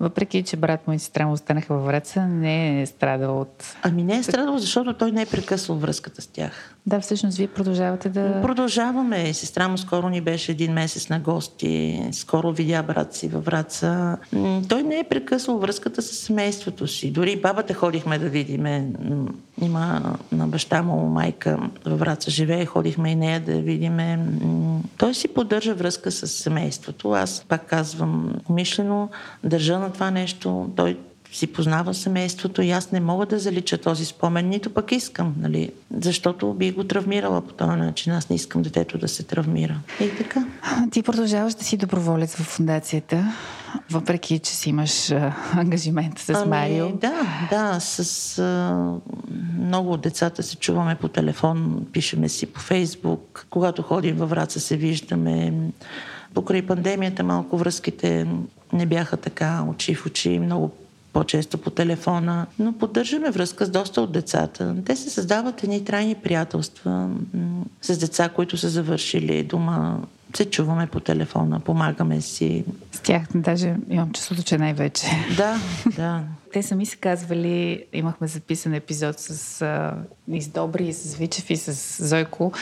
Въпреки, 0.00 0.42
че 0.42 0.56
брат 0.56 0.86
му 0.86 0.92
и 0.94 0.98
сестра 0.98 1.26
му 1.26 1.32
останаха 1.32 1.74
във 1.74 1.84
Враца, 1.84 2.26
не 2.26 2.82
е 2.82 2.86
страдал 2.86 3.40
от... 3.40 3.76
Ами 3.82 4.02
не 4.02 4.16
е 4.16 4.22
страдал, 4.22 4.58
защото 4.58 4.94
той 4.94 5.12
не 5.12 5.22
е 5.22 5.26
прекъсвал 5.26 5.78
връзката 5.78 6.22
с 6.22 6.26
тях. 6.26 6.76
Да, 6.86 7.00
всъщност 7.00 7.38
вие 7.38 7.48
продължавате 7.48 8.08
да... 8.08 8.42
Продължаваме. 8.42 9.34
Сестра 9.34 9.68
му 9.68 9.78
скоро 9.78 10.08
ни 10.08 10.20
беше 10.20 10.52
един 10.52 10.72
месец 10.72 11.08
на 11.08 11.20
гости. 11.20 12.02
Скоро 12.12 12.52
видя 12.52 12.82
брат 12.82 13.14
си 13.14 13.28
във 13.28 13.44
Враца. 13.44 14.18
Той 14.68 14.82
не 14.82 14.98
е 14.98 15.04
прекъсвал 15.04 15.58
връзката 15.58 16.02
с 16.02 16.06
семейството 16.06 16.86
си. 16.86 17.10
Дори 17.10 17.40
бабата 17.40 17.74
ходихме 17.74 18.18
да 18.18 18.28
видиме. 18.28 18.88
Има 19.60 20.16
на 20.32 20.46
баща 20.46 20.82
му 20.82 21.08
майка 21.08 21.58
във 21.86 21.98
Враца 21.98 22.30
живее. 22.30 22.66
Ходихме 22.66 23.10
и 23.10 23.16
нея 23.16 23.40
да 23.40 23.52
видиме. 23.52 24.18
Той 24.98 25.14
си 25.14 25.28
поддържа 25.28 25.74
връзка 25.74 26.10
с 26.10 26.26
семейството. 26.26 27.10
Аз 27.10 27.44
пак 27.48 27.66
казвам 27.66 28.34
умишлено 28.48 29.08
държа 29.44 29.78
на 29.78 29.92
това 29.92 30.10
нещо. 30.10 30.70
Той 30.76 30.98
си 31.32 31.46
познава 31.46 31.94
семейството 31.94 32.62
и 32.62 32.70
аз 32.70 32.92
не 32.92 33.00
мога 33.00 33.26
да 33.26 33.38
залича 33.38 33.78
този 33.78 34.04
спомен, 34.04 34.48
нито 34.48 34.70
пък 34.70 34.92
искам, 34.92 35.34
нали? 35.38 35.70
защото 35.96 36.54
би 36.54 36.72
го 36.72 36.84
травмирала 36.84 37.40
по 37.40 37.52
този 37.52 37.70
начин. 37.70 38.12
Аз 38.12 38.28
не 38.28 38.36
искам 38.36 38.62
детето 38.62 38.98
да 38.98 39.08
се 39.08 39.22
травмира. 39.22 39.80
И 40.00 40.16
така. 40.18 40.46
Ти 40.90 41.02
продължаваш 41.02 41.54
да 41.54 41.64
си 41.64 41.76
доброволец 41.76 42.34
в 42.34 42.42
фундацията, 42.42 43.32
въпреки, 43.90 44.38
че 44.38 44.54
си 44.54 44.68
имаш 44.70 45.10
а, 45.10 45.34
ангажимент 45.52 46.18
с 46.18 46.30
ами, 46.30 46.50
Марио. 46.50 46.88
Да, 46.88 47.48
да. 47.50 47.80
С 47.80 48.38
а, 48.38 48.94
много 49.58 49.92
от 49.92 50.00
децата 50.00 50.42
се 50.42 50.56
чуваме 50.56 50.94
по 50.94 51.08
телефон, 51.08 51.86
пишеме 51.92 52.28
си 52.28 52.46
по 52.46 52.60
Фейсбук. 52.60 53.46
Когато 53.50 53.82
ходим 53.82 54.16
във 54.16 54.30
Враца 54.30 54.60
се 54.60 54.76
виждаме. 54.76 55.52
Покрай 56.34 56.62
пандемията 56.62 57.24
малко 57.24 57.58
връзките 57.58 58.26
не 58.72 58.86
бяха 58.86 59.16
така 59.16 59.64
очи 59.68 59.94
в 59.94 60.06
очи, 60.06 60.38
много 60.38 60.70
по-често 61.12 61.58
по 61.58 61.70
телефона, 61.70 62.46
но 62.58 62.72
поддържаме 62.72 63.30
връзка 63.30 63.66
с 63.66 63.70
доста 63.70 64.00
от 64.00 64.12
децата. 64.12 64.76
Те 64.86 64.96
се 64.96 65.10
създават 65.10 65.64
едни 65.64 65.84
трайни 65.84 66.14
приятелства 66.14 67.10
с 67.82 67.98
деца, 67.98 68.28
които 68.28 68.56
са 68.56 68.68
завършили 68.68 69.42
дома. 69.42 69.96
Се 70.36 70.50
чуваме 70.50 70.86
по 70.86 71.00
телефона, 71.00 71.60
помагаме 71.60 72.20
си. 72.20 72.64
С 72.92 73.00
тях 73.00 73.22
даже 73.34 73.76
имам 73.90 74.12
чувството, 74.12 74.42
че 74.42 74.58
най-вече. 74.58 75.06
Да, 75.36 75.58
да. 75.96 76.22
Те 76.52 76.62
сами 76.62 76.86
са 76.86 76.96
казвали, 76.96 77.84
имахме 77.92 78.26
записан 78.26 78.74
епизод 78.74 79.18
с 79.18 79.62
а, 79.62 79.94
и 80.28 80.42
с 80.42 80.48
Добри, 80.48 80.88
и 80.88 80.92
с 80.92 81.16
Вичев, 81.16 81.50
и 81.50 81.56
с 81.56 82.06
Зойко, 82.06 82.52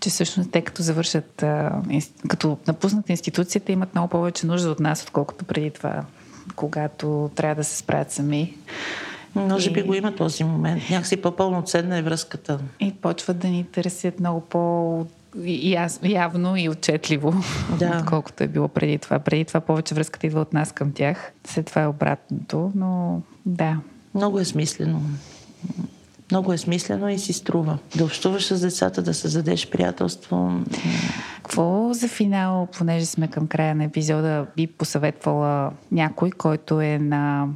че 0.00 0.10
всъщност 0.10 0.50
те 0.50 0.62
като 0.62 0.82
завършат, 0.82 1.42
а, 1.42 1.82
като 2.28 2.58
напуснат 2.66 3.10
институцията, 3.10 3.72
имат 3.72 3.94
много 3.94 4.08
повече 4.08 4.46
нужда 4.46 4.70
от 4.70 4.80
нас, 4.80 5.02
отколкото 5.02 5.44
преди 5.44 5.70
това 5.70 6.04
когато 6.56 7.30
трябва 7.34 7.54
да 7.54 7.64
се 7.64 7.76
справят 7.76 8.10
сами. 8.10 8.56
Може 9.34 9.70
би 9.70 9.82
го 9.82 9.94
има 9.94 10.14
този 10.14 10.44
момент. 10.44 10.82
Някакси 10.90 11.16
по-пълноценна 11.16 11.98
е 11.98 12.02
връзката. 12.02 12.58
И 12.80 12.92
почват 12.92 13.38
да 13.38 13.48
ни 13.48 13.64
търсят 13.64 14.20
много 14.20 14.40
по 14.40 15.06
аз, 15.78 16.00
явно 16.02 16.56
и 16.56 16.68
отчетливо, 16.68 17.34
да. 17.78 17.98
отколкото 18.02 18.44
е 18.44 18.48
било 18.48 18.68
преди 18.68 18.98
това. 18.98 19.18
Преди 19.18 19.44
това 19.44 19.60
повече 19.60 19.94
връзката 19.94 20.26
идва 20.26 20.40
от 20.40 20.52
нас 20.52 20.72
към 20.72 20.92
тях. 20.92 21.32
След 21.44 21.66
това 21.66 21.82
е 21.82 21.86
обратното, 21.86 22.72
но 22.74 23.22
да. 23.46 23.80
Много 24.14 24.38
е 24.38 24.44
смислено. 24.44 25.02
Много 26.30 26.52
е 26.52 26.58
смислено 26.58 27.08
и 27.08 27.18
си 27.18 27.32
струва. 27.32 27.78
Да 27.96 28.04
общуваш 28.04 28.46
с 28.46 28.60
децата, 28.60 29.02
да 29.02 29.14
създадеш 29.14 29.70
приятелство. 29.70 30.60
Какво 31.36 31.92
за 31.92 32.08
финал, 32.08 32.68
понеже 32.78 33.06
сме 33.06 33.28
към 33.28 33.46
края 33.46 33.74
на 33.74 33.84
епизода, 33.84 34.46
би 34.56 34.66
посъветвала 34.66 35.70
някой, 35.92 36.30
който 36.30 36.80
е 36.80 36.98
на, 36.98 37.46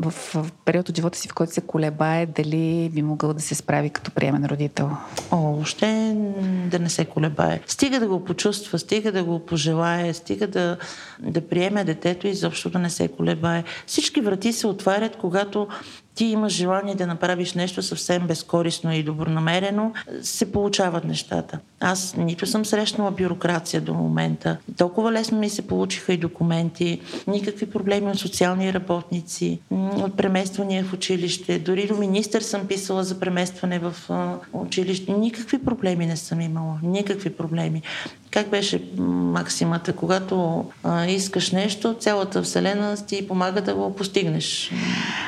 в, 0.00 0.10
в 0.10 0.52
период 0.64 0.88
от 0.88 0.96
живота 0.96 1.18
си, 1.18 1.28
в 1.28 1.34
който 1.34 1.52
се 1.52 1.60
колебае, 1.60 2.26
дали 2.26 2.90
би 2.92 3.02
могъл 3.02 3.34
да 3.34 3.40
се 3.40 3.54
справи 3.54 3.90
като 3.90 4.10
приемен 4.10 4.44
родител? 4.44 4.90
О, 5.30 5.60
още 5.60 6.16
да 6.70 6.78
не 6.78 6.88
се 6.88 7.04
колебае. 7.04 7.60
Стига 7.66 8.00
да 8.00 8.08
го 8.08 8.24
почувства, 8.24 8.78
стига 8.78 9.12
да 9.12 9.24
го 9.24 9.38
пожелае, 9.38 10.14
стига 10.14 10.46
да, 10.46 10.76
да 11.20 11.48
приеме 11.48 11.84
детето 11.84 12.26
и 12.26 12.30
изобщо 12.30 12.70
да 12.70 12.78
не 12.78 12.90
се 12.90 13.08
колебае. 13.08 13.64
Всички 13.86 14.20
врати 14.20 14.52
се 14.52 14.66
отварят, 14.66 15.16
когато 15.16 15.68
ти 16.14 16.24
имаш 16.24 16.52
желание 16.52 16.94
да 16.94 17.06
направиш 17.06 17.54
нещо 17.54 17.82
съвсем 17.82 18.26
безкорисно 18.26 18.94
и 18.94 19.02
добронамерено, 19.02 19.92
се 20.22 20.52
получават 20.52 21.04
нещата. 21.04 21.58
Аз 21.80 22.16
нито 22.16 22.46
съм 22.46 22.64
срещнала 22.64 23.10
бюрокрация 23.10 23.80
до 23.80 23.94
момента. 23.94 24.56
Толкова 24.76 25.12
лесно 25.12 25.38
ми 25.38 25.50
се 25.50 25.66
получиха 25.66 26.12
и 26.12 26.16
документи, 26.16 27.00
никакви 27.26 27.70
проблеми 27.70 28.10
от 28.10 28.18
социални 28.18 28.72
работници, 28.72 29.60
от 29.70 30.16
премествания 30.16 30.84
в 30.84 30.92
училище. 30.92 31.58
Дори 31.58 31.86
до 31.86 31.96
министър 31.96 32.40
съм 32.40 32.66
писала 32.66 33.04
за 33.04 33.20
преместване 33.20 33.78
в 33.78 33.94
училище. 34.52 35.12
Никакви 35.12 35.64
проблеми 35.64 36.06
не 36.06 36.16
съм 36.16 36.40
имала. 36.40 36.78
Никакви 36.82 37.30
проблеми. 37.30 37.82
Как 38.34 38.48
беше 38.48 38.82
максимата? 38.98 39.92
Когато 39.92 40.64
а, 40.84 41.06
искаш 41.06 41.50
нещо, 41.50 41.94
цялата 42.00 42.42
Вселена 42.42 43.06
ти 43.06 43.28
помага 43.28 43.60
да 43.60 43.74
го 43.74 43.96
постигнеш. 43.96 44.72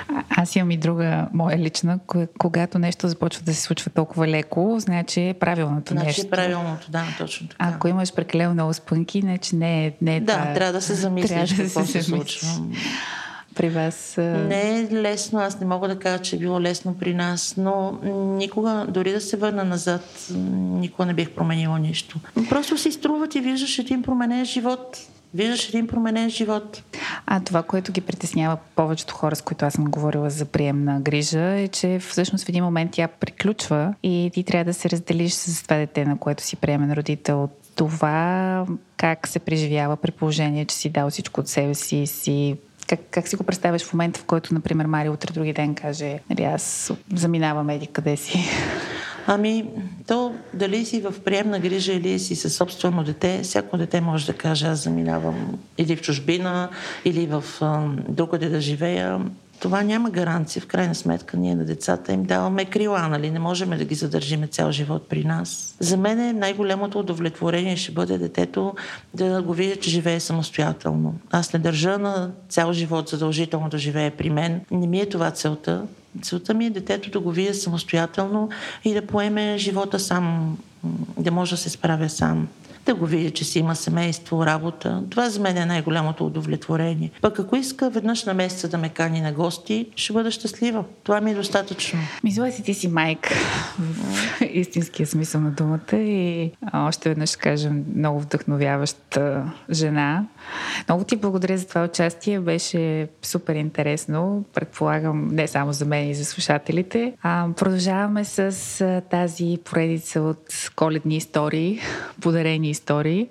А, 0.09 0.25
аз 0.43 0.57
имам 0.57 0.71
и 0.71 0.77
друга 0.77 1.29
моя 1.33 1.59
лична. 1.59 1.99
Когато 2.39 2.79
нещо 2.79 3.09
започва 3.09 3.43
да 3.43 3.55
се 3.55 3.63
случва 3.63 3.91
толкова 3.91 4.29
леко, 4.29 4.77
значи 4.79 5.29
е 5.29 5.35
правилното 5.35 5.93
значи 5.93 6.07
нещо. 6.07 6.21
Значи 6.21 6.27
е 6.27 6.31
правилното, 6.31 6.91
да, 6.91 7.05
точно 7.19 7.49
така. 7.49 7.73
Ако 7.75 7.89
имаш 7.89 8.15
прекалено 8.15 8.55
много 8.55 8.75
спънки, 8.75 9.21
значи 9.21 9.57
не 9.57 9.87
е, 9.87 9.93
не 10.01 10.17
е 10.17 10.21
Да, 10.21 10.33
това... 10.33 10.55
трябва 10.55 10.73
да 10.73 10.81
се 10.81 10.95
замислиш 10.95 11.51
трябва 11.51 11.65
какво 11.65 11.81
да 11.81 11.87
се, 11.87 11.93
се 11.93 12.03
случва 12.03 12.49
при 13.57 13.69
вас? 13.69 14.15
Не 14.19 14.81
е 14.81 14.89
лесно, 14.93 15.39
аз 15.39 15.61
не 15.61 15.67
мога 15.67 15.89
да 15.89 15.99
кажа, 15.99 16.23
че 16.23 16.37
е 16.37 16.39
било 16.39 16.61
лесно 16.61 16.95
при 16.99 17.15
нас, 17.15 17.55
но 17.57 17.99
никога, 18.37 18.87
дори 18.89 19.13
да 19.13 19.21
се 19.21 19.37
върна 19.37 19.65
назад, 19.65 20.29
никога 20.57 21.07
не 21.07 21.15
бих 21.15 21.31
променила 21.31 21.79
нищо. 21.79 22.21
Просто 22.49 22.79
си 22.79 22.93
струват 22.93 23.35
и 23.35 23.41
виждаш 23.41 23.79
един 23.79 24.03
променен 24.03 24.45
живот. 24.45 24.99
Виждаш 25.35 25.69
един 25.69 25.87
променен 25.87 26.31
живот. 26.31 26.83
А 27.27 27.41
това, 27.41 27.63
което 27.63 27.93
ги 27.93 28.01
притеснява 28.01 28.57
повечето 28.75 29.15
хора, 29.15 29.37
с 29.37 29.43
които 29.43 29.65
аз 29.65 29.73
съм 29.73 29.85
говорила 29.85 30.31
за 30.31 30.45
приемна 30.45 31.01
грижа, 31.01 31.41
е, 31.41 31.69
че 31.69 31.99
всъщност 31.99 32.45
в 32.45 32.49
един 32.49 32.65
момент 32.65 32.91
тя 32.91 33.09
приключва 33.09 33.95
и 34.03 34.31
ти 34.35 34.45
трябва 34.45 34.65
да 34.65 34.75
се 34.75 34.91
разделиш 34.91 35.33
с 35.33 35.63
това 35.63 35.77
дете, 35.77 36.05
на 36.05 36.19
което 36.19 36.43
си 36.43 36.57
приемен 36.57 36.93
родител. 36.93 37.49
Това 37.75 38.67
как 38.97 39.29
се 39.29 39.39
преживява 39.39 39.97
при 39.97 40.11
положение, 40.11 40.65
че 40.65 40.77
си 40.77 40.89
дал 40.89 41.11
всичко 41.11 41.41
от 41.41 41.49
себе 41.49 41.75
си 41.75 42.07
си 42.07 42.57
как, 42.89 43.01
как 43.11 43.29
си 43.29 43.37
го 43.37 43.45
представяш 43.45 43.85
в 43.85 43.93
момента, 43.93 44.21
в 44.21 44.25
който, 44.25 44.55
например, 44.55 44.87
Мари 44.87 45.09
утре 45.09 45.33
други 45.33 45.53
ден 45.53 45.75
каже, 45.75 46.19
нали, 46.31 46.45
аз 46.45 46.93
заминавам 47.15 47.71
еди 47.71 47.87
къде 47.87 48.17
си? 48.17 48.45
Ами, 49.27 49.65
то 50.07 50.35
дали 50.55 50.85
си 50.85 51.01
в 51.01 51.15
приемна 51.25 51.59
грижа 51.59 51.93
или 51.93 52.19
си 52.19 52.37
със 52.37 52.55
собствено 52.55 53.05
дете, 53.05 53.41
всяко 53.43 53.77
дете 53.77 54.01
може 54.01 54.27
да 54.27 54.33
каже, 54.33 54.67
аз 54.67 54.83
заминавам 54.83 55.59
или 55.79 55.97
в 55.97 56.01
чужбина, 56.01 56.69
или 57.05 57.27
в 57.27 57.45
другаде 58.09 58.49
да 58.49 58.61
живея 58.61 59.21
това 59.61 59.83
няма 59.83 60.11
гаранция. 60.11 60.63
В 60.63 60.67
крайна 60.67 60.95
сметка 60.95 61.37
ние 61.37 61.55
на 61.55 61.65
децата 61.65 62.13
им 62.13 62.25
даваме 62.25 62.65
крила, 62.65 63.09
нали? 63.09 63.31
Не 63.31 63.39
можем 63.39 63.71
да 63.71 63.85
ги 63.85 63.95
задържиме 63.95 64.47
цял 64.47 64.73
живот 64.73 65.09
при 65.09 65.25
нас. 65.25 65.77
За 65.81 65.97
мен 65.97 66.39
най-голямото 66.39 66.99
удовлетворение 66.99 67.77
ще 67.77 67.93
бъде 67.93 68.19
детето 68.19 68.75
да 69.15 69.43
го 69.43 69.53
видя, 69.53 69.77
че 69.77 69.91
живее 69.91 70.21
самостоятелно. 70.21 71.15
Аз 71.31 71.53
не 71.53 71.59
държа 71.59 71.99
на 71.99 72.31
цял 72.49 72.73
живот 72.73 73.09
задължително 73.09 73.69
да 73.69 73.79
живее 73.79 74.11
при 74.11 74.31
мен. 74.31 74.61
Не 74.71 74.87
ми 74.87 75.01
е 75.01 75.09
това 75.09 75.31
целта. 75.31 75.83
Целта 76.23 76.55
ми 76.55 76.67
е 76.67 76.71
детето 76.71 77.11
да 77.11 77.21
го 77.21 77.31
видя 77.31 77.55
самостоятелно 77.55 78.49
и 78.85 78.95
да 78.95 79.07
поеме 79.07 79.59
живота 79.59 79.99
сам, 79.99 80.57
да 81.19 81.31
може 81.31 81.51
да 81.51 81.57
се 81.57 81.71
справя 81.71 82.09
сам 82.09 82.49
да 82.87 82.95
го 82.95 83.07
видя, 83.07 83.31
че 83.31 83.45
си 83.45 83.59
има 83.59 83.77
семейство, 83.77 84.47
работа. 84.47 85.03
Това 85.11 85.31
за 85.31 85.41
мен 85.41 85.57
е 85.57 85.67
най-голямото 85.67 86.27
удовлетворение. 86.27 87.11
Пък 87.23 87.39
ако 87.39 87.57
иска 87.57 87.91
веднъж 87.91 88.25
на 88.25 88.35
месеца 88.35 88.69
да 88.69 88.79
ме 88.79 88.89
кани 88.89 89.21
на 89.21 89.33
гости, 89.33 89.87
ще 89.97 90.13
бъда 90.13 90.31
щастлива. 90.31 90.85
Това 91.05 91.21
ми 91.21 91.31
е 91.31 91.35
достатъчно. 91.35 91.99
Мисля 92.25 92.53
си, 92.53 92.63
ти 92.63 92.75
си 92.75 92.89
майка 92.89 93.35
в 93.79 94.41
истинския 94.53 95.07
смисъл 95.07 95.41
на 95.41 95.51
думата 95.51 95.97
и 95.97 96.51
още 96.75 97.09
веднъж 97.09 97.37
кажем 97.37 97.85
много 97.97 98.21
вдъхновяваща 98.21 99.53
жена. 99.71 100.25
Много 100.89 101.05
ти 101.05 101.17
благодаря 101.17 101.59
за 101.59 101.69
това 101.69 101.85
участие. 101.85 102.41
Беше 102.41 103.09
супер 103.23 103.55
интересно. 103.55 104.45
Предполагам 104.55 105.29
не 105.29 105.47
само 105.47 105.73
за 105.73 105.85
мен 105.85 106.11
и 106.11 106.15
за 106.15 106.25
слушателите. 106.25 107.13
А, 107.23 107.49
продължаваме 107.57 108.25
с 108.25 109.03
тази 109.11 109.59
поредица 109.65 110.21
от 110.21 110.71
коледни 110.77 111.17
истории, 111.17 111.81
подарени 112.21 112.71
истории. 112.77 113.29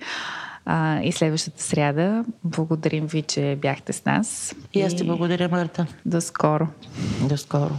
А, 0.66 1.02
и 1.02 1.12
следващата 1.12 1.64
сряда. 1.64 2.26
Благодарим 2.44 3.08
ви, 3.08 3.22
че 3.22 3.58
бяхте 3.62 3.94
с 3.94 4.06
нас. 4.06 4.56
И 4.74 4.82
аз 4.82 4.96
ти 4.96 5.04
благодаря, 5.04 5.50
Марта. 5.50 5.88
До 6.06 6.22
скоро. 6.22 6.68
До 7.22 7.38
скоро. 7.38 7.72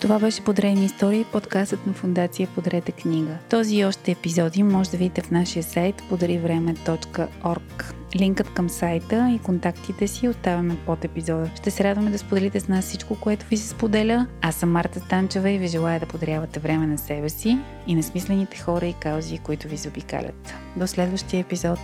Това 0.00 0.18
беше 0.18 0.44
Подрени 0.44 0.84
истории, 0.84 1.24
подкастът 1.32 1.86
на 1.86 1.92
фундация 1.92 2.48
Подрете 2.54 2.92
книга. 2.92 3.38
Този 3.50 3.76
и 3.76 3.84
още 3.84 4.10
епизоди 4.10 4.62
може 4.62 4.90
да 4.90 4.96
видите 4.96 5.22
в 5.22 5.30
нашия 5.30 5.62
сайт 5.62 6.02
pодаривреме.org. 6.10 8.03
Линкът 8.16 8.54
към 8.54 8.68
сайта 8.68 9.30
и 9.34 9.38
контактите 9.38 10.08
си 10.08 10.28
оставяме 10.28 10.76
под 10.86 11.04
епизода. 11.04 11.50
Ще 11.56 11.70
се 11.70 11.84
радваме 11.84 12.10
да 12.10 12.18
споделите 12.18 12.60
с 12.60 12.68
нас 12.68 12.84
всичко, 12.84 13.20
което 13.20 13.46
ви 13.46 13.56
се 13.56 13.68
споделя. 13.68 14.26
Аз 14.42 14.54
съм 14.54 14.72
Марта 14.72 15.00
Станчева 15.00 15.50
и 15.50 15.58
ви 15.58 15.66
желая 15.66 16.00
да 16.00 16.06
подарявате 16.06 16.60
време 16.60 16.86
на 16.86 16.98
себе 16.98 17.28
си 17.28 17.58
и 17.86 17.94
на 17.94 18.02
смислените 18.02 18.58
хора 18.58 18.86
и 18.86 18.92
каузи, 18.92 19.38
които 19.38 19.68
ви 19.68 19.76
заобикалят. 19.76 20.54
До 20.76 20.86
следващия 20.86 21.40
епизод! 21.40 21.78